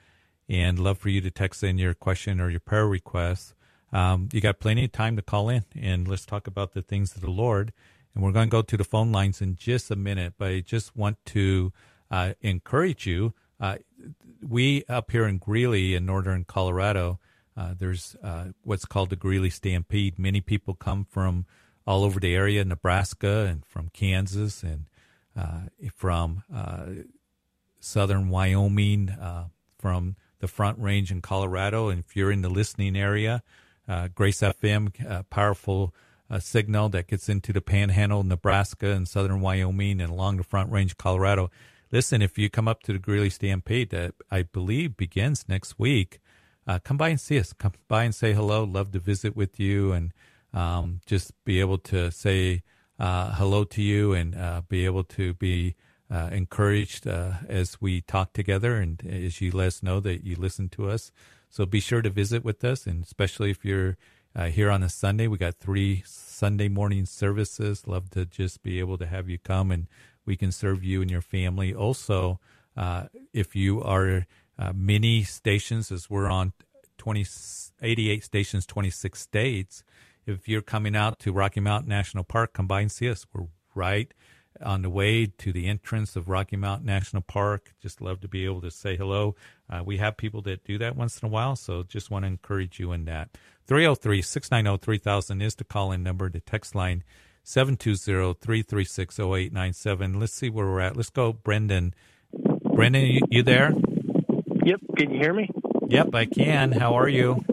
[0.52, 3.56] and love for you to text in your question or your prayer request.
[3.94, 7.16] Um, you got plenty of time to call in and let's talk about the things
[7.16, 7.72] of the Lord.
[8.14, 10.60] And we're going to go to the phone lines in just a minute, but I
[10.60, 11.72] just want to
[12.12, 13.34] uh, encourage you.
[13.62, 13.78] Uh,
[14.46, 17.20] we up here in Greeley in northern Colorado,
[17.56, 20.20] uh, there's uh, what's called the Greeley Stampede.
[20.20, 21.46] Many people come from
[21.88, 24.86] all over the area, Nebraska and from Kansas and
[25.38, 26.88] uh, from uh,
[27.80, 29.16] southern Wyoming,
[29.78, 31.90] from the Front Range in Colorado.
[31.90, 33.42] And if you're in the listening area,
[33.88, 35.94] uh, Grace FM, uh, powerful
[36.30, 40.72] uh, signal that gets into the Panhandle, Nebraska, and southern Wyoming, and along the Front
[40.72, 41.50] Range, Colorado.
[41.92, 46.20] Listen, if you come up to the Greeley Stampede, that I believe begins next week,
[46.68, 47.54] uh, come by and see us.
[47.54, 48.64] Come by and say hello.
[48.64, 50.14] Love to visit with you and
[50.54, 52.64] um, just be able to say
[53.00, 54.36] uh, hello to you and
[54.70, 55.76] be able to be
[56.12, 60.36] uh, encouraged uh, as we talk together and as you let us know that you
[60.36, 61.12] listen to us.
[61.50, 63.98] So be sure to visit with us, and especially if you're
[64.36, 67.88] uh, here on a Sunday, we got three Sunday morning services.
[67.88, 69.88] Love to just be able to have you come and
[70.26, 71.74] we can serve you and your family.
[71.74, 72.40] Also,
[72.78, 74.26] uh, if you are
[74.58, 76.54] uh, many stations, as we're on
[76.98, 77.26] 20,
[77.82, 79.84] 88 stations, 26 states,
[80.26, 83.26] if you're coming out to Rocky Mountain National Park, come by and see us.
[83.34, 84.14] We're right
[84.64, 87.74] on the way to the entrance of Rocky Mountain National Park.
[87.82, 89.36] Just love to be able to say hello.
[89.70, 92.28] Uh, we have people that do that once in a while, so just want to
[92.28, 93.30] encourage you in that.
[93.68, 96.30] 303 690 3000 is the call in number.
[96.30, 97.04] The text line
[97.44, 100.20] 720 336 0897.
[100.20, 100.98] Let's see where we're at.
[100.98, 101.94] Let's go, Brendan.
[102.74, 103.74] Brendan, you, you there?
[104.64, 104.82] Yep.
[104.98, 105.50] Can you hear me?
[105.88, 106.72] Yep, I can.
[106.72, 107.44] How are you?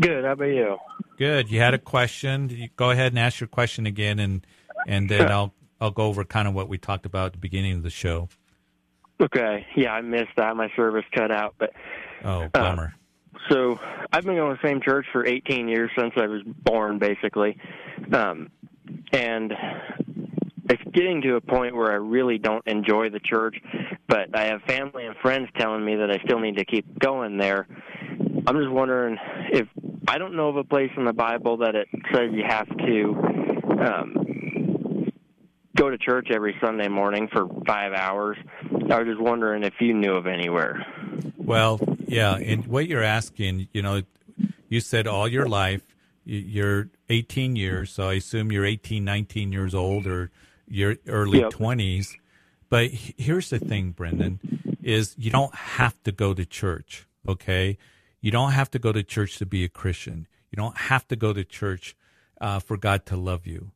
[0.00, 0.24] Good.
[0.24, 0.78] How about you?
[1.18, 1.50] Good.
[1.50, 2.48] You had a question.
[2.48, 4.46] You go ahead and ask your question again, and
[4.86, 7.72] and then I'll I'll go over kind of what we talked about at the beginning
[7.72, 8.28] of the show.
[9.20, 9.66] Okay.
[9.74, 10.54] Yeah, I missed that.
[10.56, 11.72] My service cut out, but
[12.24, 12.94] oh, bummer.
[13.34, 13.80] Uh, so
[14.12, 17.58] I've been going to the same church for 18 years since I was born, basically,
[18.12, 18.50] um,
[19.12, 19.52] and
[20.70, 23.56] it's getting to a point where I really don't enjoy the church.
[24.06, 27.38] But I have family and friends telling me that I still need to keep going
[27.38, 27.66] there.
[28.46, 29.16] I'm just wondering
[29.50, 29.66] if
[30.06, 33.42] I don't know of a place in the Bible that it says you have to
[33.80, 34.21] um,
[35.82, 38.36] go to church every Sunday morning for five hours.
[38.88, 40.86] I was just wondering if you knew of anywhere.
[41.36, 44.02] Well, yeah, and what you're asking, you know,
[44.68, 45.82] you said all your life,
[46.24, 50.30] you're 18 years, so I assume you're 18, 19 years old or
[50.68, 51.50] your early yep.
[51.50, 52.14] 20s.
[52.68, 54.38] But here's the thing, Brendan,
[54.84, 57.76] is you don't have to go to church, okay?
[58.20, 60.28] You don't have to go to church to be a Christian.
[60.52, 61.96] You don't have to go to church
[62.40, 63.72] uh, for God to love you.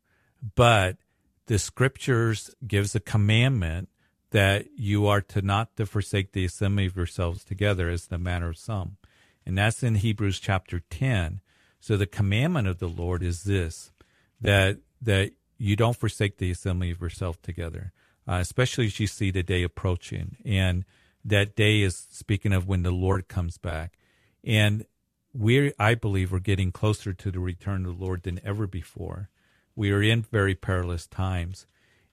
[0.54, 0.98] But
[1.46, 3.88] the scriptures gives a commandment
[4.30, 8.50] that you are to not to forsake the assembly of yourselves together as the manner
[8.50, 8.96] of some.
[9.44, 11.40] And that's in Hebrews chapter 10.
[11.80, 13.92] So the commandment of the Lord is this,
[14.40, 17.92] that, that you don't forsake the assembly of yourself together,
[18.26, 20.36] uh, especially as you see the day approaching.
[20.44, 20.84] And
[21.24, 23.98] that day is speaking of when the Lord comes back.
[24.42, 24.84] And
[25.32, 29.28] we, I believe, we're getting closer to the return of the Lord than ever before.
[29.76, 31.66] We are in very perilous times.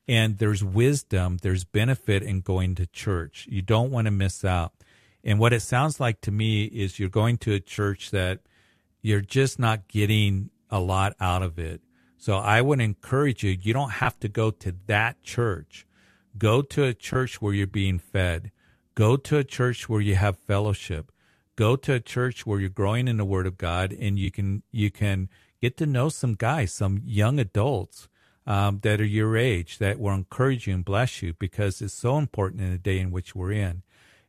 [0.08, 3.47] And there's wisdom, there's benefit in going to church.
[3.49, 4.73] You don't want to miss out.
[5.23, 8.41] And what it sounds like to me is you're going to a church that
[9.02, 11.82] you're just not getting a lot out of it.
[12.17, 15.86] So I would encourage you, you don't have to go to that church.
[16.38, 18.52] Go to a church where you're being fed.
[18.95, 21.12] Go to a church where you have fellowship.
[21.56, 24.63] Go to a church where you're growing in the word of God and you can
[24.71, 25.30] you can
[25.63, 28.10] get to know some guys, some young adults
[28.45, 32.17] um, that are your age that will encourage you and bless you because it's so
[32.17, 33.82] important in the day in which we're in.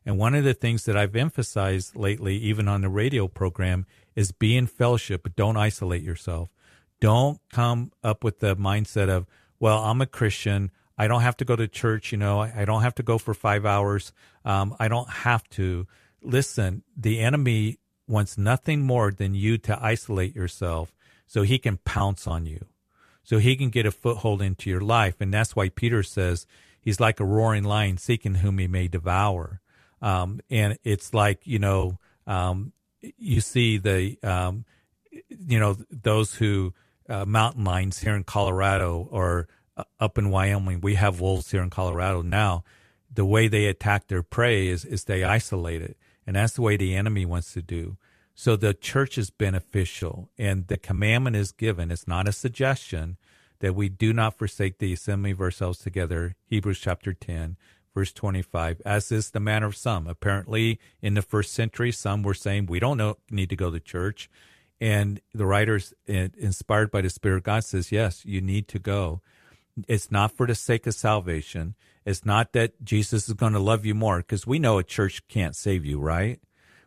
[0.05, 4.31] And one of the things that I've emphasized lately, even on the radio program, is
[4.31, 6.47] be in fellowship, but don't isolate yourself.
[7.01, 9.25] Don't come up with the mindset of,
[9.59, 10.71] well, I'm a Christian.
[10.97, 12.13] I don't have to go to church.
[12.13, 14.13] You know, I don't have to go for five hours.
[14.45, 15.85] Um, I don't have to.
[16.21, 20.93] Listen, the enemy wants nothing more than you to isolate yourself
[21.25, 22.65] so he can pounce on you,
[23.23, 25.15] so he can get a foothold into your life.
[25.19, 26.45] And that's why Peter says
[26.79, 29.61] he's like a roaring lion seeking whom he may devour.
[30.01, 34.65] Um, and it's like, you know, um, you see the, um,
[35.29, 36.73] you know, those who,
[37.09, 41.61] uh, mountain lions here in Colorado or uh, up in Wyoming, we have wolves here
[41.61, 42.63] in Colorado now.
[43.13, 45.97] The way they attack their prey is, is they isolate it.
[46.27, 47.97] And that's the way the enemy wants to do.
[48.37, 51.89] So the church is beneficial, and the commandment is given.
[51.89, 53.15] It's not a suggestion
[53.59, 56.35] that we do not forsake the assembly of ourselves together.
[56.45, 57.55] Hebrews chapter 10,
[57.93, 60.05] verse 25, as is the manner of some.
[60.05, 63.79] Apparently, in the first century, some were saying, we don't know, need to go to
[63.79, 64.29] church.
[64.81, 68.79] And the writers, uh, inspired by the Spirit of God, says, yes, you need to
[68.79, 69.21] go.
[69.87, 71.75] It's not for the sake of salvation.
[72.05, 75.25] It's not that Jesus is going to love you more, because we know a church
[75.29, 76.41] can't save you, right?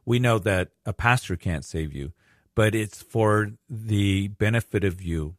[0.08, 2.12] We know that a pastor can't save you,
[2.54, 5.36] but it's for the benefit of you.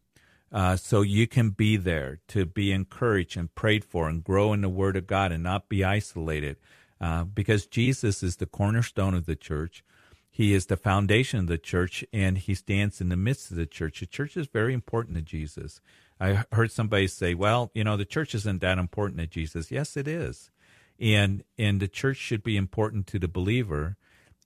[0.52, 4.62] Uh, so you can be there to be encouraged and prayed for and grow in
[4.62, 6.58] the Word of God and not be isolated.
[7.02, 9.84] Uh, because Jesus is the cornerstone of the church.
[10.30, 13.66] he is the foundation of the church and he stands in the midst of the
[13.66, 14.00] church.
[14.00, 15.82] The church is very important to Jesus.
[16.20, 19.72] I heard somebody say, well, you know, the church isn't that important to Jesus.
[19.72, 20.52] Yes, it is.
[21.00, 23.98] And, and the church should be important to the believer.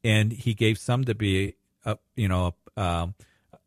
[0.04, 3.08] And he gave some to be, uh, you know, uh,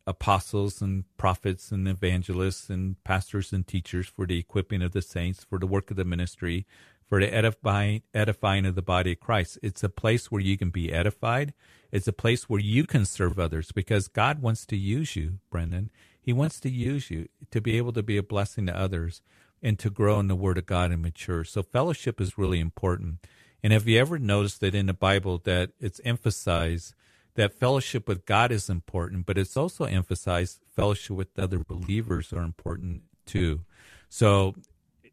[0.07, 5.45] apostles and prophets and evangelists and pastors and teachers for the equipping of the saints,
[5.45, 6.67] for the work of the ministry,
[7.09, 9.59] for the edifying, edifying of the body of Christ.
[9.63, 11.55] It's a place where you can be edified.
[11.91, 15.91] It's a place where you can serve others because God wants to use you, Brendan.
[16.21, 19.23] He wants to use you to be able to be a blessing to others
[19.63, 21.45] and to grow in the Word of God and mature.
[21.45, 23.25] So fellowship is really important.
[23.67, 26.95] And have you ever noticed that in the Bible that it's emphasized
[27.35, 32.45] that fellowship with God is important, but it's also emphasized fellowship with other believers are
[32.45, 33.63] important too.
[34.09, 34.55] So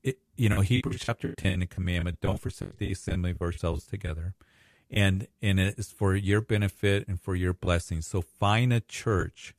[0.03, 4.35] it, you know, Hebrews chapter 10, the commandment, don't forsake the assembly of ourselves together.
[4.91, 8.03] And, and it's for your benefit and for your blessing.
[8.03, 9.55] So find a church,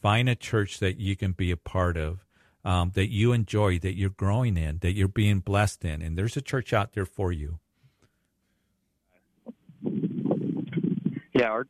[0.00, 2.26] find a church that you can be a part of,
[2.64, 6.02] um, that you enjoy, that you're growing in, that you're being blessed in.
[6.02, 7.60] And there's a church out there for you.
[11.34, 11.66] Yeah, our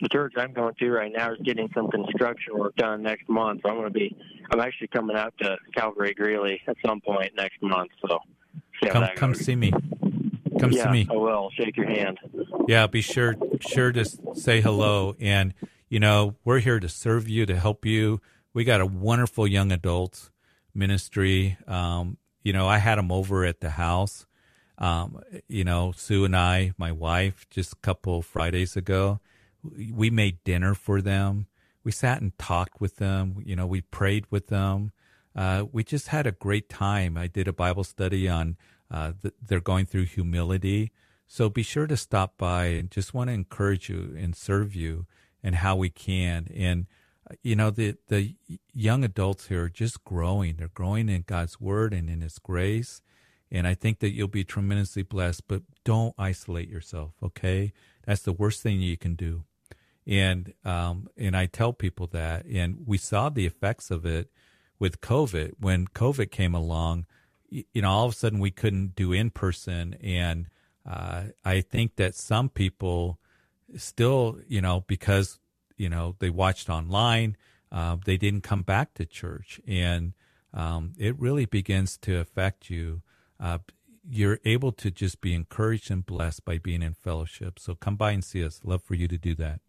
[0.00, 3.62] the church I'm going to right now is getting some construction work done next month.
[3.62, 4.16] So I'm going to be,
[4.50, 7.90] I'm actually coming out to Calvary Greeley at some point next month.
[8.06, 8.20] So
[8.88, 9.72] come, come see me.
[10.60, 11.08] Come yeah, see me.
[11.10, 11.50] I will.
[11.56, 12.18] Shake your hand.
[12.68, 14.04] Yeah, be sure, sure to
[14.34, 15.16] say hello.
[15.18, 15.54] And,
[15.88, 18.20] you know, we're here to serve you, to help you.
[18.54, 20.30] We got a wonderful young adults
[20.74, 21.56] ministry.
[21.66, 24.26] Um, you know, I had them over at the house.
[24.78, 29.20] Um, you know, Sue and I, my wife, just a couple Fridays ago,
[29.62, 31.46] we made dinner for them.
[31.84, 33.42] We sat and talked with them.
[33.44, 34.92] You know, we prayed with them.
[35.34, 37.16] Uh, we just had a great time.
[37.16, 38.56] I did a Bible study on
[38.90, 40.92] uh, the, they're going through humility.
[41.26, 45.06] So be sure to stop by and just want to encourage you and serve you
[45.42, 46.48] and how we can.
[46.54, 46.86] And
[47.28, 48.34] uh, you know the the
[48.74, 50.56] young adults here are just growing.
[50.56, 53.00] They're growing in God's word and in His grace.
[53.52, 55.46] And I think that you'll be tremendously blessed.
[55.46, 57.12] But don't isolate yourself.
[57.22, 57.72] Okay,
[58.04, 59.44] that's the worst thing you can do
[60.06, 64.30] and um, and I tell people that, and we saw the effects of it
[64.78, 67.06] with COVID when COVID came along.
[67.48, 70.48] You know, all of a sudden we couldn't do in person, and
[70.88, 73.18] uh, I think that some people
[73.76, 75.38] still, you know, because
[75.76, 77.36] you know they watched online,
[77.70, 80.14] uh, they didn't come back to church, and
[80.52, 83.02] um, it really begins to affect you.
[83.42, 83.58] Uh,
[84.08, 87.58] you're able to just be encouraged and blessed by being in fellowship.
[87.58, 88.60] So come by and see us.
[88.64, 89.60] Love for you to do that.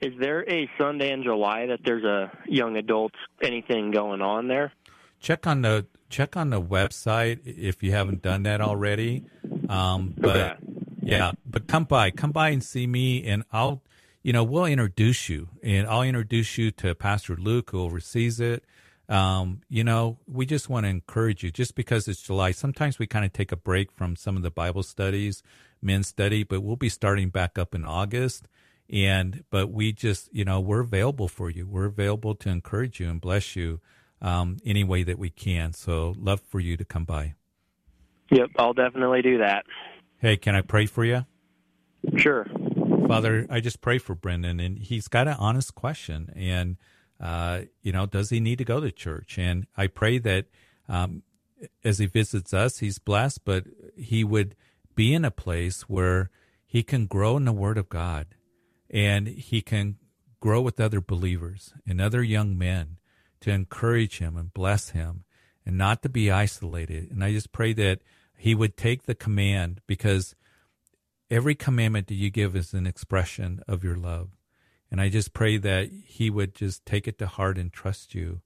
[0.00, 4.72] Is there a Sunday in July that there's a young adults anything going on there?
[5.20, 9.24] Check on the check on the website if you haven't done that already.
[9.68, 10.56] Um, but okay.
[11.02, 13.82] yeah, but come by, come by and see me, and I'll,
[14.22, 18.64] you know, we'll introduce you, and I'll introduce you to Pastor Luke who oversees it.
[19.08, 21.50] Um, you know, we just want to encourage you.
[21.50, 24.50] Just because it's July, sometimes we kind of take a break from some of the
[24.50, 25.42] Bible studies,
[25.82, 28.48] men's study, but we'll be starting back up in August.
[28.90, 31.66] And but we just you know we're available for you.
[31.66, 33.80] We're available to encourage you and bless you
[34.20, 35.72] um, any way that we can.
[35.72, 37.34] So love for you to come by.
[38.30, 39.64] Yep i'll definitely do that.
[40.18, 41.24] Hey can i pray for you?
[42.16, 42.46] Sure.
[43.06, 46.76] Father i just pray for brendan and he's got an honest question and
[47.20, 50.46] uh, you know does he need to go to church and i pray that
[50.88, 51.22] um,
[51.82, 53.64] as he visits us he's blessed but
[53.96, 54.54] he would
[54.94, 56.30] be in a place where
[56.66, 58.26] he can grow in the word of god
[58.90, 59.96] and he can
[60.40, 62.98] grow with other believers and other young men
[63.40, 65.24] to encourage him and bless him
[65.66, 67.10] and not to be isolated.
[67.10, 68.00] And I just pray that
[68.36, 70.34] he would take the command because
[71.30, 74.30] every commandment that you give is an expression of your love.
[74.94, 78.42] And I just pray that he would just take it to heart and trust you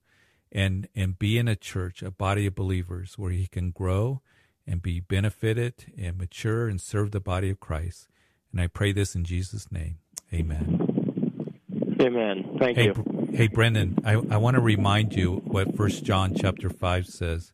[0.51, 4.23] and, and be in a church, a body of believers where he can grow
[4.65, 8.07] and be benefited and mature and serve the body of Christ.
[8.51, 9.99] And I pray this in Jesus' name.
[10.33, 10.87] Amen.
[12.01, 12.57] Amen.
[12.57, 13.29] Thank hey, you.
[13.31, 17.51] Hey, Brendan, I, I want to remind you what First John chapter 5 says.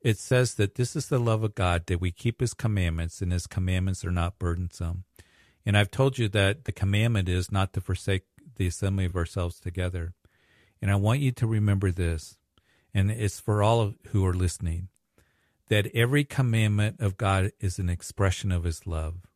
[0.00, 3.30] It says that this is the love of God, that we keep his commandments, and
[3.30, 5.04] his commandments are not burdensome.
[5.66, 8.24] And I've told you that the commandment is not to forsake
[8.56, 10.14] the assembly of ourselves together.
[10.80, 12.36] And I want you to remember this,
[12.92, 14.88] and it's for all who are listening,
[15.68, 19.26] that every commandment of God is an expression of his love.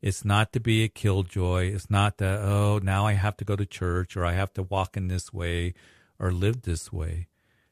[0.00, 1.66] It's not to be a killjoy.
[1.66, 4.62] It's not that, oh, now I have to go to church or I have to
[4.62, 5.74] walk in this way
[6.18, 7.28] or live this way.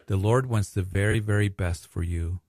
[0.07, 2.41] The Lord wants the very, very best for you.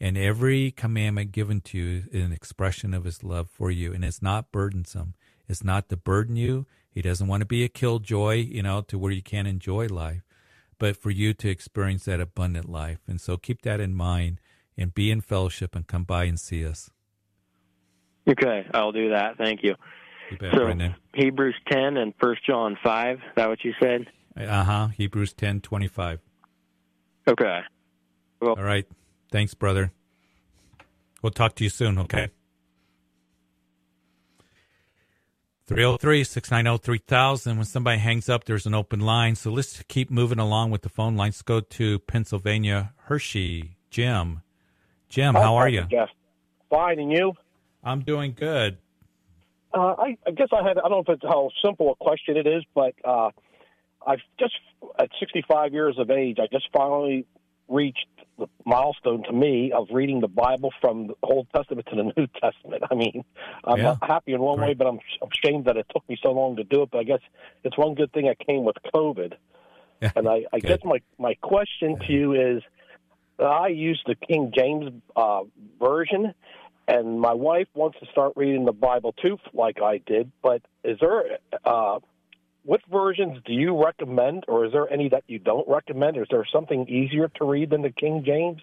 [0.00, 3.92] And every commandment given to you is an expression of his love for you.
[3.92, 5.14] And it's not burdensome.
[5.48, 6.66] It's not to burden you.
[6.90, 10.22] He doesn't want to be a killjoy, you know, to where you can't enjoy life,
[10.78, 13.00] but for you to experience that abundant life.
[13.06, 14.40] And so keep that in mind
[14.76, 16.90] and be in fellowship and come by and see us.
[18.28, 19.38] Okay, I'll do that.
[19.38, 19.74] Thank you.
[20.30, 20.94] you bet, so Brendan.
[21.14, 24.06] Hebrews 10 and 1 John 5, is that what you said?
[24.36, 26.20] Uh-huh, Hebrews 10, 25.
[27.26, 27.60] Okay.
[28.40, 28.86] Well, All right.
[29.30, 29.92] Thanks, brother.
[31.22, 32.28] We'll talk to you soon, okay?
[35.66, 37.56] 303 690 3000.
[37.56, 39.34] When somebody hangs up, there's an open line.
[39.34, 41.36] So let's keep moving along with the phone lines.
[41.36, 42.94] Let's go to Pennsylvania.
[43.04, 44.42] Hershey, Jim.
[45.10, 45.82] Jim, how are you?
[45.90, 46.08] Jeff.
[46.70, 47.32] Fine, and you?
[47.82, 48.78] I'm doing good.
[49.74, 52.36] Uh, I, I, guess I had, I don't know if it's how simple a question
[52.36, 53.30] it is, but uh,
[54.06, 54.54] I've just,
[54.98, 57.26] at 65 years of age, I just finally
[57.68, 58.06] reached
[58.38, 62.26] the milestone to me of reading the Bible from the Old Testament to the New
[62.40, 62.84] Testament.
[62.90, 63.24] I mean,
[63.64, 63.96] I'm yeah.
[64.02, 64.68] happy in one right.
[64.68, 66.90] way, but I'm, I'm ashamed that it took me so long to do it.
[66.90, 67.20] But I guess
[67.64, 69.34] it's one good thing I came with COVID.
[70.14, 72.62] and I, I guess my, my question to you is
[73.38, 75.42] I use the King James uh,
[75.80, 76.34] version,
[76.86, 80.30] and my wife wants to start reading the Bible too, like I did.
[80.42, 81.98] But is there uh,
[82.64, 86.16] what versions do you recommend, or is there any that you don't recommend?
[86.16, 88.60] Is there something easier to read than the King James?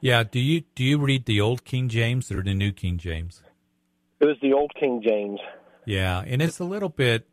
[0.00, 0.24] Yeah.
[0.24, 3.42] Do you do you read the old King James or the new King James?
[4.20, 5.40] It was the old King James.
[5.84, 7.28] Yeah, and it's a little bit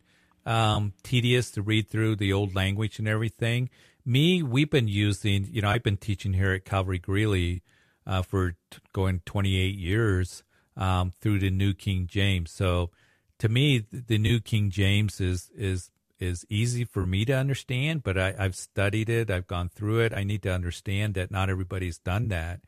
[0.45, 3.69] um, tedious to read through the old language and everything.
[4.05, 5.47] Me, we've been using.
[5.51, 7.61] You know, I've been teaching here at Calvary Greeley
[8.07, 10.43] uh, for t- going 28 years
[10.75, 12.51] um, through the New King James.
[12.51, 12.89] So,
[13.37, 18.17] to me, the New King James is is is easy for me to understand, but
[18.17, 19.29] I, have studied it.
[19.29, 20.13] I've gone through it.
[20.13, 22.61] I need to understand that not everybody's done that,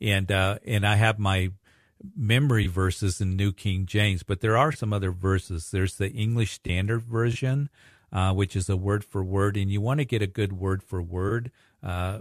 [0.00, 1.52] and uh, and I have my
[2.16, 5.70] memory verses in New King James, but there are some other verses.
[5.70, 7.68] There's the English Standard Version,
[8.12, 10.82] uh, which is a word for word, and you want to get a good word
[10.82, 11.50] for word
[11.82, 12.20] uh,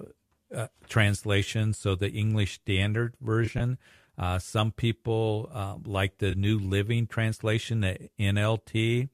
[0.53, 1.73] uh, translation.
[1.73, 3.77] So the English Standard Version.
[4.17, 5.49] Uh, some people
[5.85, 9.07] like the New Living Translation, the NLT.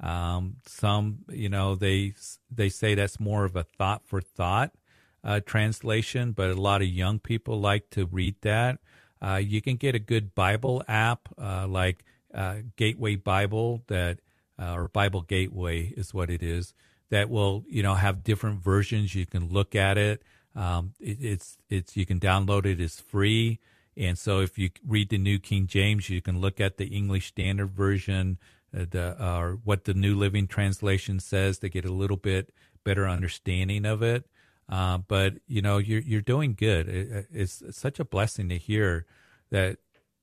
[0.00, 2.14] Um, some, you know, they
[2.50, 4.72] they say that's more of a thought for thought
[5.22, 8.78] uh, translation, but a lot of young people like to read that.
[9.22, 14.20] Uh, you can get a good Bible app uh, like uh, Gateway Bible that
[14.58, 16.72] uh, or Bible Gateway is what it is
[17.10, 19.14] that will you know have different versions.
[19.14, 20.22] You can look at it.
[20.54, 22.80] Um, it it's it's you can download it.
[22.80, 23.60] It's free.
[23.96, 27.26] And so if you read the New King James, you can look at the English
[27.26, 28.38] Standard Version,
[28.72, 32.52] the, uh, or what the New Living Translation says to get a little bit
[32.84, 34.26] better understanding of it.
[34.68, 36.88] Uh, but you know, you're you're doing good.
[36.88, 39.04] It, it's such a blessing to hear
[39.50, 39.78] that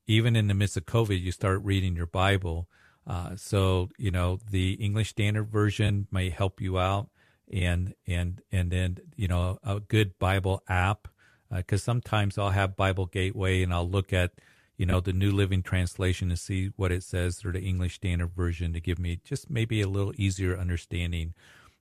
[0.06, 2.66] even in the midst of COVID, you start reading your Bible.
[3.06, 7.10] Uh, so you know, the English Standard Version may help you out,
[7.52, 11.08] and and and then you know, a good Bible app
[11.54, 14.32] because uh, sometimes I'll have Bible Gateway and I'll look at
[14.78, 18.30] you know, the New Living Translation to see what it says, or the English Standard
[18.30, 21.34] Version to give me just maybe a little easier understanding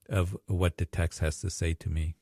[0.09, 2.15] of what the text has to say to me.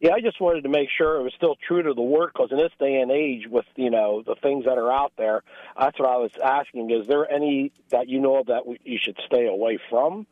[0.00, 2.50] Yeah, I just wanted to make sure it was still true to the word because
[2.52, 5.42] in this day and age, with you know the things that are out there,
[5.78, 6.90] that's what I was asking.
[6.90, 10.26] Is there any that you know of that you should stay away from?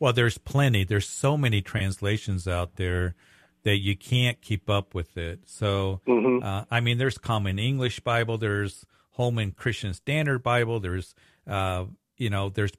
[0.00, 0.82] Well, there's plenty.
[0.82, 3.14] There's so many translations out there
[3.62, 5.40] that you can't keep up with it.
[5.46, 6.44] So, mm-hmm.
[6.44, 8.84] uh, I mean, there's Common English Bible, there's
[9.14, 10.80] Holman Christian Standard Bible.
[10.80, 11.14] There's,
[11.46, 11.86] uh,
[12.16, 12.72] you know, there's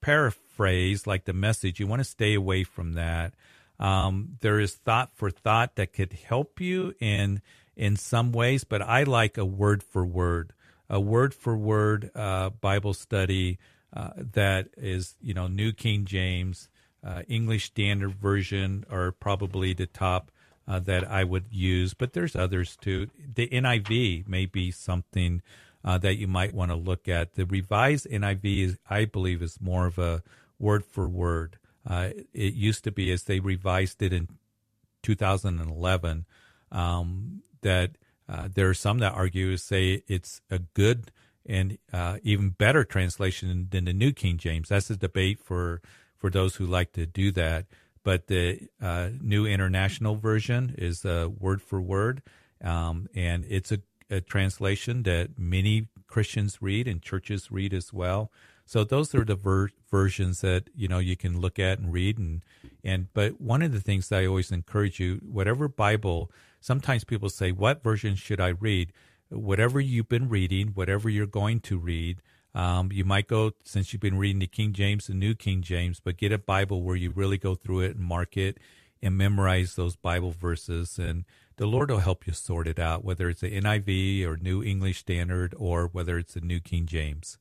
[0.00, 1.80] paraphrase like the message.
[1.80, 3.34] You want to stay away from that.
[3.78, 7.42] Um, there is thought for thought that could help you in
[7.76, 10.52] in some ways, but I like a word for word,
[10.88, 13.58] a word for word uh, Bible study
[13.92, 16.68] uh, that is, you know, New King James,
[17.04, 20.30] uh, English Standard Version, are probably the top
[20.66, 23.08] uh, that I would use, but there's others too.
[23.34, 25.42] The NIV may be something
[25.84, 27.34] uh, that you might want to look at.
[27.34, 30.22] The revised NIV, is, I believe, is more of a
[30.58, 31.58] word for word.
[31.86, 34.28] Uh, it used to be, as they revised it in
[35.02, 36.24] 2011,
[36.72, 37.92] um, that
[38.28, 41.10] uh, there are some that argue say it's a good
[41.46, 44.70] and uh, even better translation than the New King James.
[44.70, 45.82] That's a debate for
[46.16, 47.66] for those who like to do that
[48.04, 52.22] but the uh, new international version is uh, word for word,
[52.62, 53.78] um, and it's a,
[54.16, 58.30] a, translation that many Christians read and churches read as well.
[58.66, 62.18] So those are the ver- versions that you know you can look at and read,
[62.18, 62.42] and
[62.82, 66.30] and but one of the things that I always encourage you, whatever Bible.
[66.60, 68.92] Sometimes people say, "What version should I read?"
[69.28, 72.22] Whatever you've been reading, whatever you're going to read,
[72.54, 75.98] Um, you might go since you've been reading the King James, the New King James,
[75.98, 78.58] but get a Bible where you really go through it and mark it
[79.02, 81.24] and memorize those Bible verses, and
[81.56, 84.98] the Lord will help you sort it out, whether it's the NIV or New English
[84.98, 87.38] Standard or whether it's the New King James.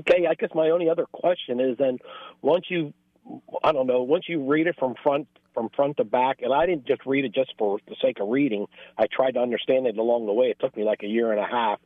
[0.00, 1.98] Okay, I guess my only other question is then
[2.42, 2.92] once you,
[3.64, 6.66] I don't know, once you read it from front from front to back, and I
[6.66, 8.66] didn't just read it just for the sake of reading.
[8.96, 10.46] I tried to understand it along the way.
[10.46, 11.80] It took me like a year and a half.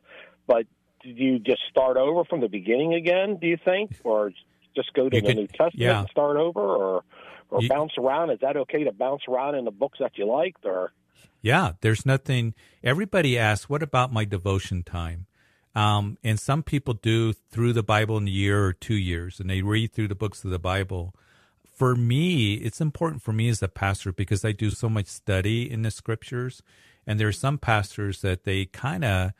[0.45, 0.67] But
[1.01, 3.37] did you just start over from the beginning again?
[3.41, 4.31] Do you think, or
[4.75, 5.99] just go to you the could, New Testament yeah.
[6.01, 7.03] and start over, or
[7.53, 8.31] or you, bounce around?
[8.31, 10.91] Is that okay to bounce around in the books that you liked, or?
[11.41, 12.53] Yeah, there's nothing.
[12.83, 15.27] Everybody asks, "What about my devotion time?"
[15.75, 19.49] Um, and some people do through the Bible in a year or two years, and
[19.49, 21.15] they read through the books of the Bible.
[21.75, 25.69] For me, it's important for me as a pastor because I do so much study
[25.69, 26.61] in the scriptures,
[27.07, 29.31] and there are some pastors that they kind of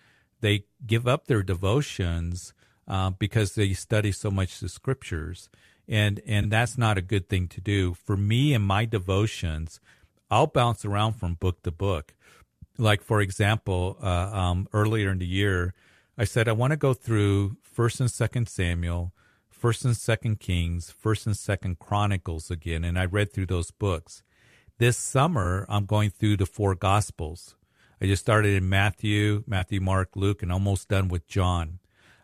[0.41, 2.53] they give up their devotions
[2.88, 5.49] uh, because they study so much the scriptures,
[5.88, 7.94] and and that's not a good thing to do.
[7.94, 9.80] For me and my devotions,
[10.30, 12.14] I'll bounce around from book to book.
[12.78, 15.74] Like for example, uh, um, earlier in the year,
[16.18, 19.14] I said I want to go through First and Second Samuel,
[19.50, 24.24] First and Second Kings, First and Second Chronicles again, and I read through those books.
[24.80, 27.56] This summer, I'm going through the four Gospels.
[28.02, 31.80] I just started in Matthew, Matthew, Mark, Luke, and almost done with John.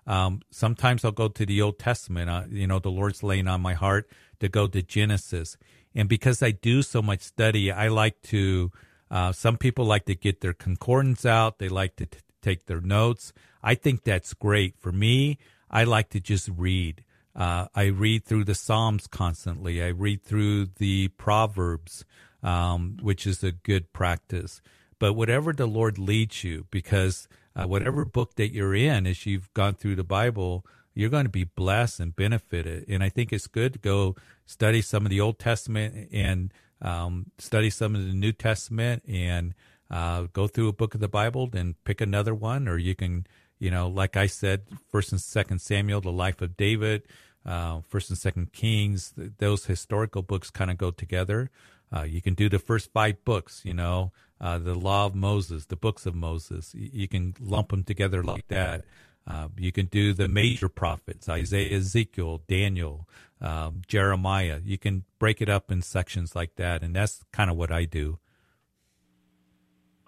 [0.09, 2.29] Um, sometimes I'll go to the Old Testament.
[2.29, 5.55] Uh, you know, the Lord's laying on my heart to go to Genesis.
[5.93, 8.71] And because I do so much study, I like to,
[9.11, 11.59] uh, some people like to get their concordance out.
[11.59, 13.33] They like to t- take their notes.
[13.61, 14.75] I think that's great.
[14.79, 15.37] For me,
[15.69, 17.03] I like to just read.
[17.35, 19.83] Uh, I read through the Psalms constantly.
[19.83, 22.03] I read through the Proverbs,
[22.41, 24.61] um, which is a good practice.
[24.97, 27.27] But whatever the Lord leads you, because
[27.59, 31.29] uh, whatever book that you're in, as you've gone through the Bible, you're going to
[31.29, 32.85] be blessed and benefited.
[32.87, 37.31] And I think it's good to go study some of the Old Testament and um,
[37.37, 39.53] study some of the New Testament and
[39.91, 43.27] uh, go through a book of the Bible and pick another one, or you can,
[43.59, 47.03] you know, like I said, First and Second Samuel, the life of David,
[47.45, 51.49] uh, First and Second Kings, those historical books kind of go together.
[51.93, 55.65] Uh, you can do the first five books, you know, uh, the Law of Moses,
[55.65, 56.73] the books of Moses.
[56.75, 58.85] You can lump them together like that.
[59.27, 63.07] Uh, you can do the major prophets, Isaiah, Ezekiel, Daniel,
[63.41, 64.59] um, Jeremiah.
[64.63, 67.85] You can break it up in sections like that, and that's kind of what I
[67.85, 68.17] do.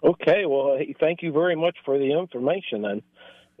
[0.02, 2.82] Okay, well, thank you very much for the information.
[2.82, 3.02] Then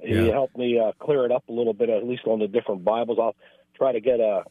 [0.02, 0.22] yeah.
[0.22, 2.84] you helped me uh, clear it up a little bit, at least on the different
[2.84, 3.18] Bibles.
[3.20, 3.36] I'll
[3.76, 4.42] try to get a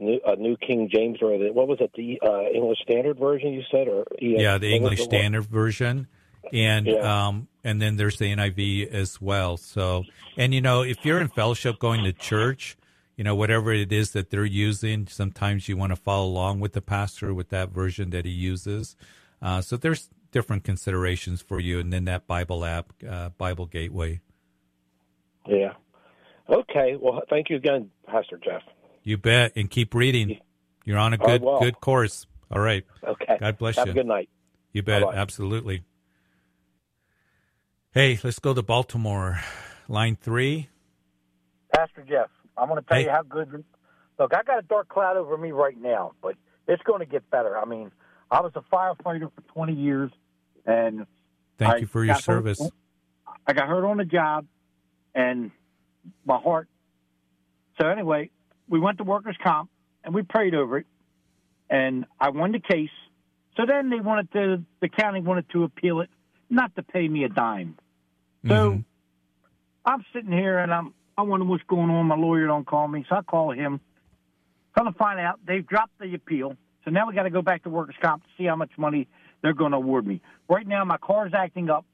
[0.00, 3.52] new, a new King James or the, what was it, the uh, English Standard Version?
[3.52, 6.08] You said, or yeah, the English Standard Version,
[6.52, 7.26] and yeah.
[7.28, 9.56] um, and then there's the NIV as well.
[9.56, 10.04] So,
[10.36, 12.76] and you know, if you're in fellowship going to church,
[13.16, 16.72] you know, whatever it is that they're using, sometimes you want to follow along with
[16.72, 18.96] the pastor with that version that he uses.
[19.42, 24.20] Uh, so there's different considerations for you, and then that Bible app, uh, Bible Gateway.
[25.46, 25.72] Yeah.
[26.48, 26.96] Okay.
[27.00, 28.62] Well, thank you again, Pastor Jeff.
[29.10, 30.38] You bet, and keep reading.
[30.84, 32.28] You're on a good good course.
[32.48, 32.86] All right.
[33.02, 33.38] Okay.
[33.40, 33.90] God bless Have you.
[33.90, 34.28] Have a good night.
[34.72, 35.02] You bet.
[35.02, 35.16] Bye-bye.
[35.16, 35.82] Absolutely.
[37.90, 39.40] Hey, let's go to Baltimore.
[39.88, 40.68] Line three.
[41.74, 43.06] Pastor Jeff, I'm going to tell hey.
[43.06, 43.64] you how good.
[44.16, 46.36] Look, I got a dark cloud over me right now, but
[46.68, 47.58] it's going to get better.
[47.58, 47.90] I mean,
[48.30, 50.12] I was a firefighter for 20 years,
[50.66, 51.04] and
[51.58, 52.60] thank I you for your service.
[52.60, 52.70] Hurt,
[53.44, 54.46] I got hurt on the job,
[55.16, 55.50] and
[56.24, 56.68] my heart.
[57.80, 58.30] So anyway,
[58.70, 59.68] we went to workers' comp,
[60.02, 60.86] and we prayed over it,
[61.68, 62.88] and I won the case.
[63.56, 66.08] So then they wanted to, the county wanted to appeal it,
[66.48, 67.76] not to pay me a dime.
[68.46, 68.80] So mm-hmm.
[69.84, 72.06] I'm sitting here, and I'm I wonder what's going on.
[72.06, 73.78] My lawyer don't call me, so I call him.
[74.74, 76.56] Come to find out, they've dropped the appeal.
[76.84, 79.06] So now we got to go back to workers' comp to see how much money
[79.42, 80.22] they're going to award me.
[80.48, 81.84] Right now, my car's acting up.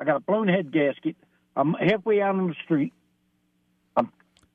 [0.00, 1.16] I got a blown head gasket.
[1.54, 2.94] I'm halfway out on the street.
[3.96, 4.10] I'm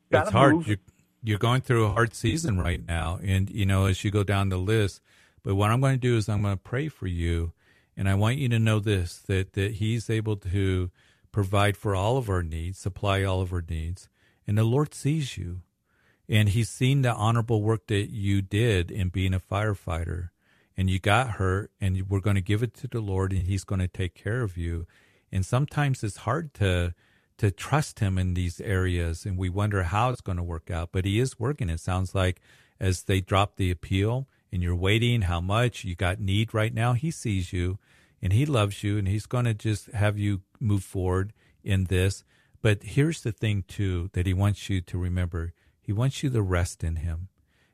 [0.09, 0.65] it's hard.
[0.65, 0.78] You're,
[1.26, 4.49] you're going through a hard season right now, and you know as you go down
[4.49, 5.01] the list.
[5.43, 7.53] But what I'm going to do is I'm going to pray for you,
[7.97, 10.91] and I want you to know this: that that He's able to
[11.32, 14.07] provide for all of our needs, supply all of our needs,
[14.47, 15.61] and the Lord sees you.
[16.28, 20.30] And he's seen the honorable work that you did in being a firefighter.
[20.76, 23.63] And you got hurt, and we're going to give it to the Lord, and he's
[23.63, 24.88] going to take care of you.
[25.32, 26.95] And sometimes it's hard to
[27.38, 30.90] to trust him in these areas and we wonder how it's going to work out
[30.92, 32.42] but he is working it sounds like
[32.80, 36.94] as they drop the appeal and you're waiting how much you got need right now
[36.94, 37.78] he sees you
[38.22, 41.34] and he loves you and he's going to just have you move forward
[41.64, 42.24] in this
[42.66, 46.42] But here's the thing, too, that he wants you to remember He wants you to
[46.42, 47.28] rest in Him.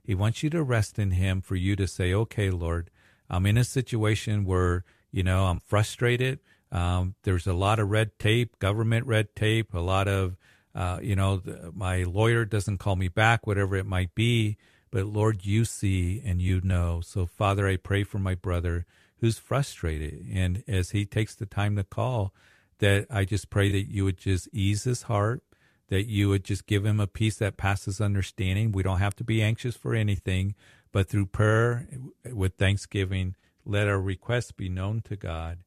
[0.04, 2.90] He wants you to rest in Him for you to say, okay, Lord,
[3.30, 6.40] I'm in a situation where, you know, I'm frustrated.
[6.72, 10.38] Um, there's a lot of red tape, government red tape, a lot of,
[10.74, 11.42] uh, you know,
[11.74, 14.58] my lawyer doesn't call me back, whatever it might be.
[14.90, 17.02] But Lord, you see and you know.
[17.02, 18.86] So, Father, I pray for my brother
[19.20, 20.26] who's frustrated.
[20.34, 22.34] And as he takes the time to call,
[22.80, 25.44] that I just pray that you would just ease his heart,
[25.90, 28.72] that you would just give him a peace that passes understanding.
[28.72, 30.56] We don't have to be anxious for anything,
[30.92, 31.88] but through prayer
[32.26, 35.60] with thanksgiving, let our requests be known to God.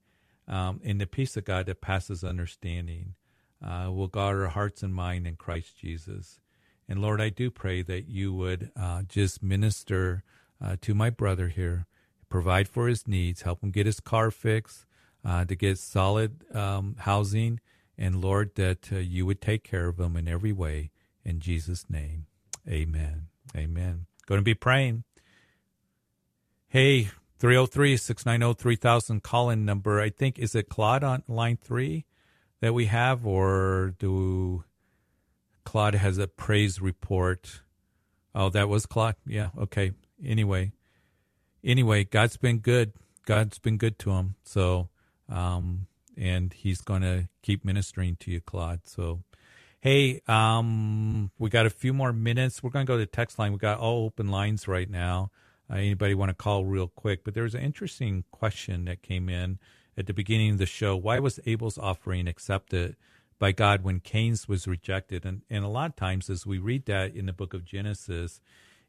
[0.47, 3.15] Um, and the peace of God that passes understanding
[3.65, 6.41] uh, will guard our hearts and mind in Christ Jesus.
[6.89, 10.23] And Lord, I do pray that you would uh, just minister
[10.63, 11.87] uh, to my brother here,
[12.29, 14.85] provide for his needs, help him get his car fixed,
[15.25, 17.61] uh, to get solid um, housing.
[17.97, 20.91] And Lord, that uh, you would take care of him in every way.
[21.25, 22.27] In Jesus' name,
[22.69, 23.29] amen.
[23.57, 24.07] Amen.
[24.27, 25.05] Going to be praying.
[26.69, 27.09] Hey,
[27.45, 30.01] 303 690 3000 call in number.
[30.01, 32.07] I think, is it Claude on line three
[32.63, 34.65] that we have, or do
[35.63, 37.61] Claude has a praise report?
[38.35, 39.17] Oh, that was Claude?
[39.27, 39.93] Yeah, okay.
[40.25, 40.73] Anyway,
[41.63, 42.95] anyway, God's been good.
[43.27, 44.37] God's been good to him.
[44.43, 44.89] So,
[45.29, 45.87] um,
[46.17, 48.81] and he's going to keep ministering to you, Claude.
[48.85, 49.23] So,
[49.81, 52.63] hey, um, we got a few more minutes.
[52.63, 53.53] We're going to go to text line.
[53.53, 55.31] We got all open lines right now.
[55.71, 57.25] Uh, anybody want to call real quick?
[57.25, 59.59] But there was an interesting question that came in
[59.97, 60.97] at the beginning of the show.
[60.97, 62.97] Why was Abel's offering accepted
[63.39, 65.25] by God when Cain's was rejected?
[65.25, 68.41] And, and a lot of times, as we read that in the book of Genesis,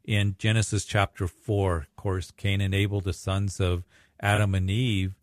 [0.03, 3.83] in Genesis chapter 4, of course, Cain and Abel, the sons of
[4.19, 5.15] Adam and Eve,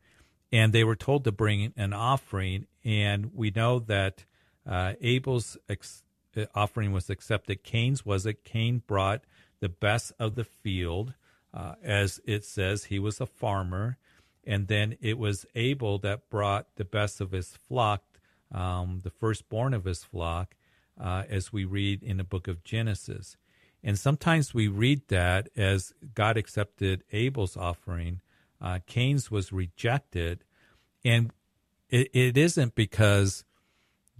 [0.50, 2.66] and they were told to bring an offering.
[2.84, 4.24] And we know that
[4.68, 6.02] uh, Abel's ex-
[6.36, 7.62] uh, offering was accepted.
[7.62, 8.44] Cain's was it?
[8.44, 9.22] Cain brought
[9.60, 11.14] the best of the field
[11.54, 13.98] uh, as it says, he was a farmer.
[14.44, 18.02] And then it was Abel that brought the best of his flock,
[18.52, 20.56] um, the firstborn of his flock,
[21.00, 23.36] uh, as we read in the book of Genesis.
[23.84, 28.20] And sometimes we read that as God accepted Abel's offering,
[28.60, 30.44] uh, Cain's was rejected.
[31.04, 31.30] And
[31.88, 33.44] it, it isn't because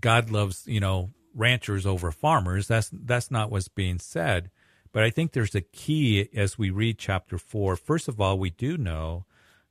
[0.00, 2.68] God loves, you know, ranchers over farmers.
[2.68, 4.50] That's that's not what's being said.
[4.92, 7.76] But I think there's a key as we read chapter four.
[7.76, 9.24] First of all, we do know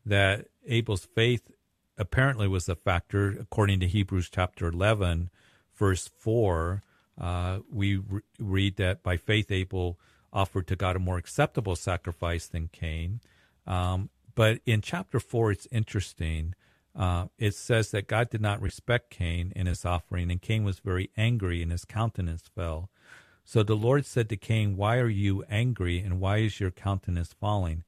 [0.05, 1.51] that Abel's faith
[1.97, 5.29] apparently was a factor, according to Hebrews chapter 11,
[5.75, 6.83] verse 4.
[7.19, 9.99] Uh, we re- read that by faith, Abel
[10.33, 13.19] offered to God a more acceptable sacrifice than Cain.
[13.67, 16.55] Um, but in chapter 4, it's interesting.
[16.95, 20.79] Uh, it says that God did not respect Cain in his offering, and Cain was
[20.79, 22.89] very angry, and his countenance fell.
[23.43, 27.33] So the Lord said to Cain, Why are you angry, and why is your countenance
[27.33, 27.83] falling?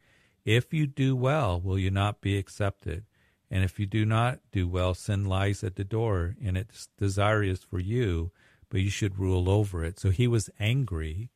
[0.46, 3.06] If you do well, will you not be accepted?
[3.50, 7.44] And if you do not do well, sin lies at the door, and its desire
[7.44, 8.32] is for you,
[8.70, 10.00] but you should rule over it.
[10.00, 11.30] So he was angry.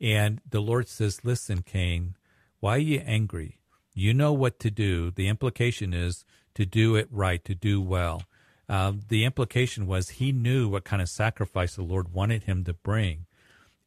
[0.00, 2.16] And the Lord says, Listen, Cain,
[2.60, 3.60] why are you angry?
[3.92, 5.10] You know what to do.
[5.10, 8.22] The implication is to do it right, to do well.
[8.68, 12.72] Uh, the implication was he knew what kind of sacrifice the Lord wanted him to
[12.72, 13.26] bring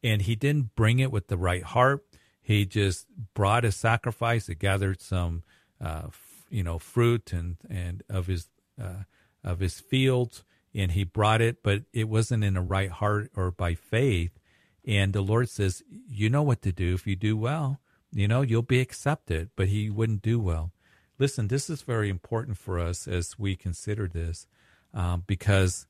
[0.03, 2.05] and he didn't bring it with the right heart.
[2.41, 4.47] He just brought a sacrifice.
[4.47, 5.43] He gathered some,
[5.79, 8.49] uh, f- you know, fruit and and of his
[8.81, 9.03] uh,
[9.43, 10.43] of his fields,
[10.73, 14.39] and he brought it, but it wasn't in the right heart or by faith.
[14.85, 16.93] And the Lord says, "You know what to do.
[16.95, 17.79] If you do well,
[18.11, 20.71] you know you'll be accepted." But he wouldn't do well.
[21.19, 24.47] Listen, this is very important for us as we consider this,
[24.91, 25.85] um, because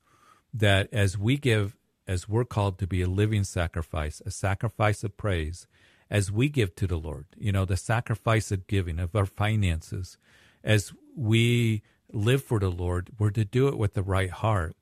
[0.52, 1.74] that as we give
[2.06, 5.66] as we're called to be a living sacrifice, a sacrifice of praise,
[6.10, 10.18] as we give to the Lord, you know, the sacrifice of giving, of our finances,
[10.62, 11.82] as we
[12.12, 14.76] live for the Lord, we're to do it with the right heart.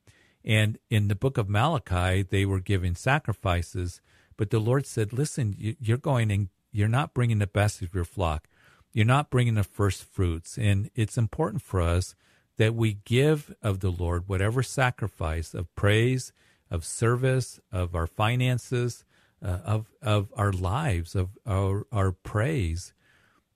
[0.45, 4.01] And in the book of Malachi, they were giving sacrifices,
[4.37, 8.05] but the Lord said, listen, you're going and you're not bringing the best of your
[8.05, 8.49] flock.
[8.93, 10.59] You're not bringing the first fruits.
[10.59, 12.15] And it's important for us
[12.57, 16.33] that we give of the Lord whatever sacrifice of praise
[16.71, 19.05] of service, of our finances,
[19.45, 22.93] uh, of of our lives, of our our praise,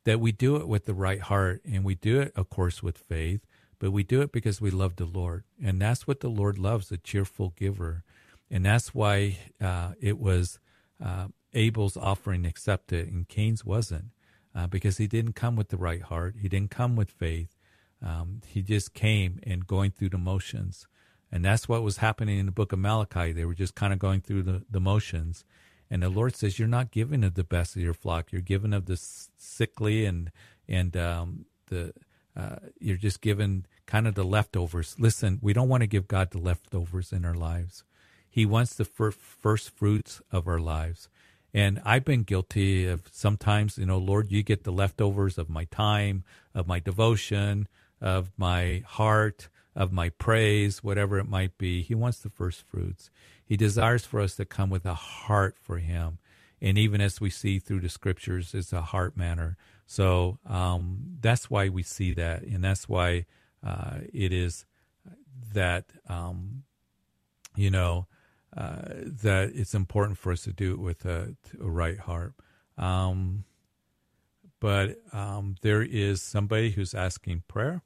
[0.05, 2.99] that we do it with the right heart, and we do it, of course, with
[2.99, 3.47] faith,
[3.79, 6.91] but we do it because we love the Lord, and that's what the Lord loves:
[6.91, 8.03] a cheerful giver,
[8.51, 10.59] and that's why uh, it was
[11.03, 14.07] uh, Abel's offering accepted, and Cain's wasn't,
[14.55, 17.57] uh, because he didn't come with the right heart, he didn't come with faith,
[18.03, 20.87] um, he just came and going through the motions
[21.35, 23.33] And that's what was happening in the book of Malachi.
[23.33, 25.45] They were just kind of going through the, the motions.
[25.91, 28.31] And the Lord says, You're not giving of the best of your flock.
[28.31, 30.31] You're giving of the sickly and,
[30.69, 31.93] and um, the,
[32.37, 34.95] uh, you're just giving kind of the leftovers.
[34.97, 37.83] Listen, we don't want to give God the leftovers in our lives.
[38.31, 41.09] He wants the fir- first fruits of our lives.
[41.53, 45.65] And I've been guilty of sometimes, you know, Lord, you get the leftovers of my
[45.65, 46.23] time,
[46.55, 47.67] of my devotion,
[48.01, 51.83] of my heart, of my praise, whatever it might be.
[51.83, 53.11] He wants the first fruits.
[53.45, 56.19] He desires for us to come with a heart for Him.
[56.61, 59.57] And even as we see through the scriptures, it's a heart manner.
[59.87, 62.43] So um, that's why we see that.
[62.43, 63.27] And that's why
[63.65, 64.65] uh, it is
[65.53, 66.63] that, um,
[67.55, 68.07] you know,
[68.57, 68.83] uh,
[69.23, 72.35] that it's important for us to do it with a, a right heart.
[72.79, 73.45] Um,
[74.61, 77.83] but um, there is somebody who's asking prayer.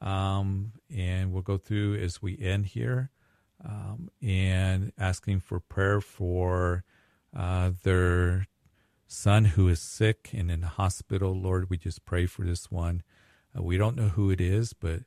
[0.00, 3.10] Um, and we'll go through as we end here
[3.64, 6.84] um, and asking for prayer for
[7.36, 8.46] uh, their
[9.06, 11.34] son who is sick and in the hospital.
[11.34, 13.02] Lord, we just pray for this one.
[13.56, 15.00] Uh, we don't know who it is, but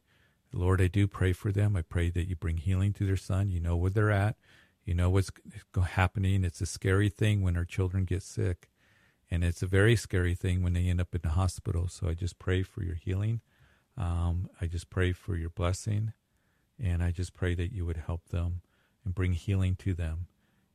[0.53, 1.77] Lord, I do pray for them.
[1.77, 3.49] I pray that you bring healing to their son.
[3.49, 4.35] You know where they're at.
[4.83, 5.31] You know what's
[5.91, 6.43] happening.
[6.43, 8.67] It's a scary thing when our children get sick.
[9.29, 11.87] And it's a very scary thing when they end up in the hospital.
[11.87, 13.39] So I just pray for your healing.
[13.97, 16.13] Um, I just pray for your blessing,
[16.79, 18.61] and I just pray that you would help them
[19.05, 20.27] and bring healing to them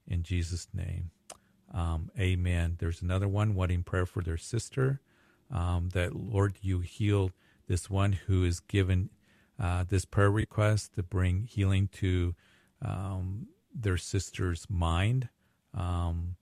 [0.06, 1.10] in Jesus' name.
[1.72, 2.76] Um, amen.
[2.78, 5.00] There's another one wanting prayer for their sister.
[5.50, 7.30] Um, that Lord, you heal
[7.68, 9.10] this one who is given
[9.58, 12.34] uh, this prayer request to bring healing to
[12.82, 15.28] um, their sister's mind
[15.74, 16.36] um,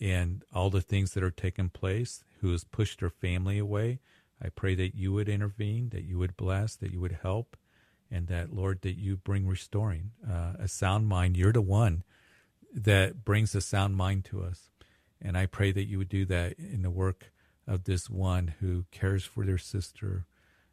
[0.00, 4.00] and all the things that are taking place, who has pushed her family away.
[4.42, 7.56] I pray that you would intervene, that you would bless, that you would help,
[8.10, 11.36] and that, Lord, that you bring restoring uh, a sound mind.
[11.36, 12.04] You're the one
[12.72, 14.70] that brings a sound mind to us.
[15.20, 17.32] And I pray that you would do that in the work
[17.66, 20.26] of this one who cares for their sister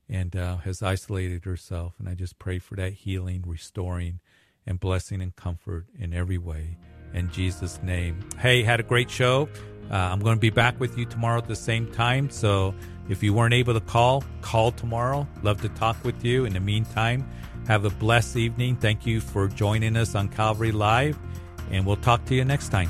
[0.09, 1.95] and uh, has isolated herself.
[1.97, 4.19] And I just pray for that healing, restoring,
[4.65, 6.77] and blessing and comfort in every way.
[7.13, 8.19] In Jesus' name.
[8.39, 9.49] Hey, had a great show.
[9.91, 12.29] Uh, I'm going to be back with you tomorrow at the same time.
[12.29, 12.73] So
[13.09, 15.27] if you weren't able to call, call tomorrow.
[15.43, 16.45] Love to talk with you.
[16.45, 17.27] In the meantime,
[17.67, 18.75] have a blessed evening.
[18.75, 21.17] Thank you for joining us on Calvary Live,
[21.71, 22.89] and we'll talk to you next time.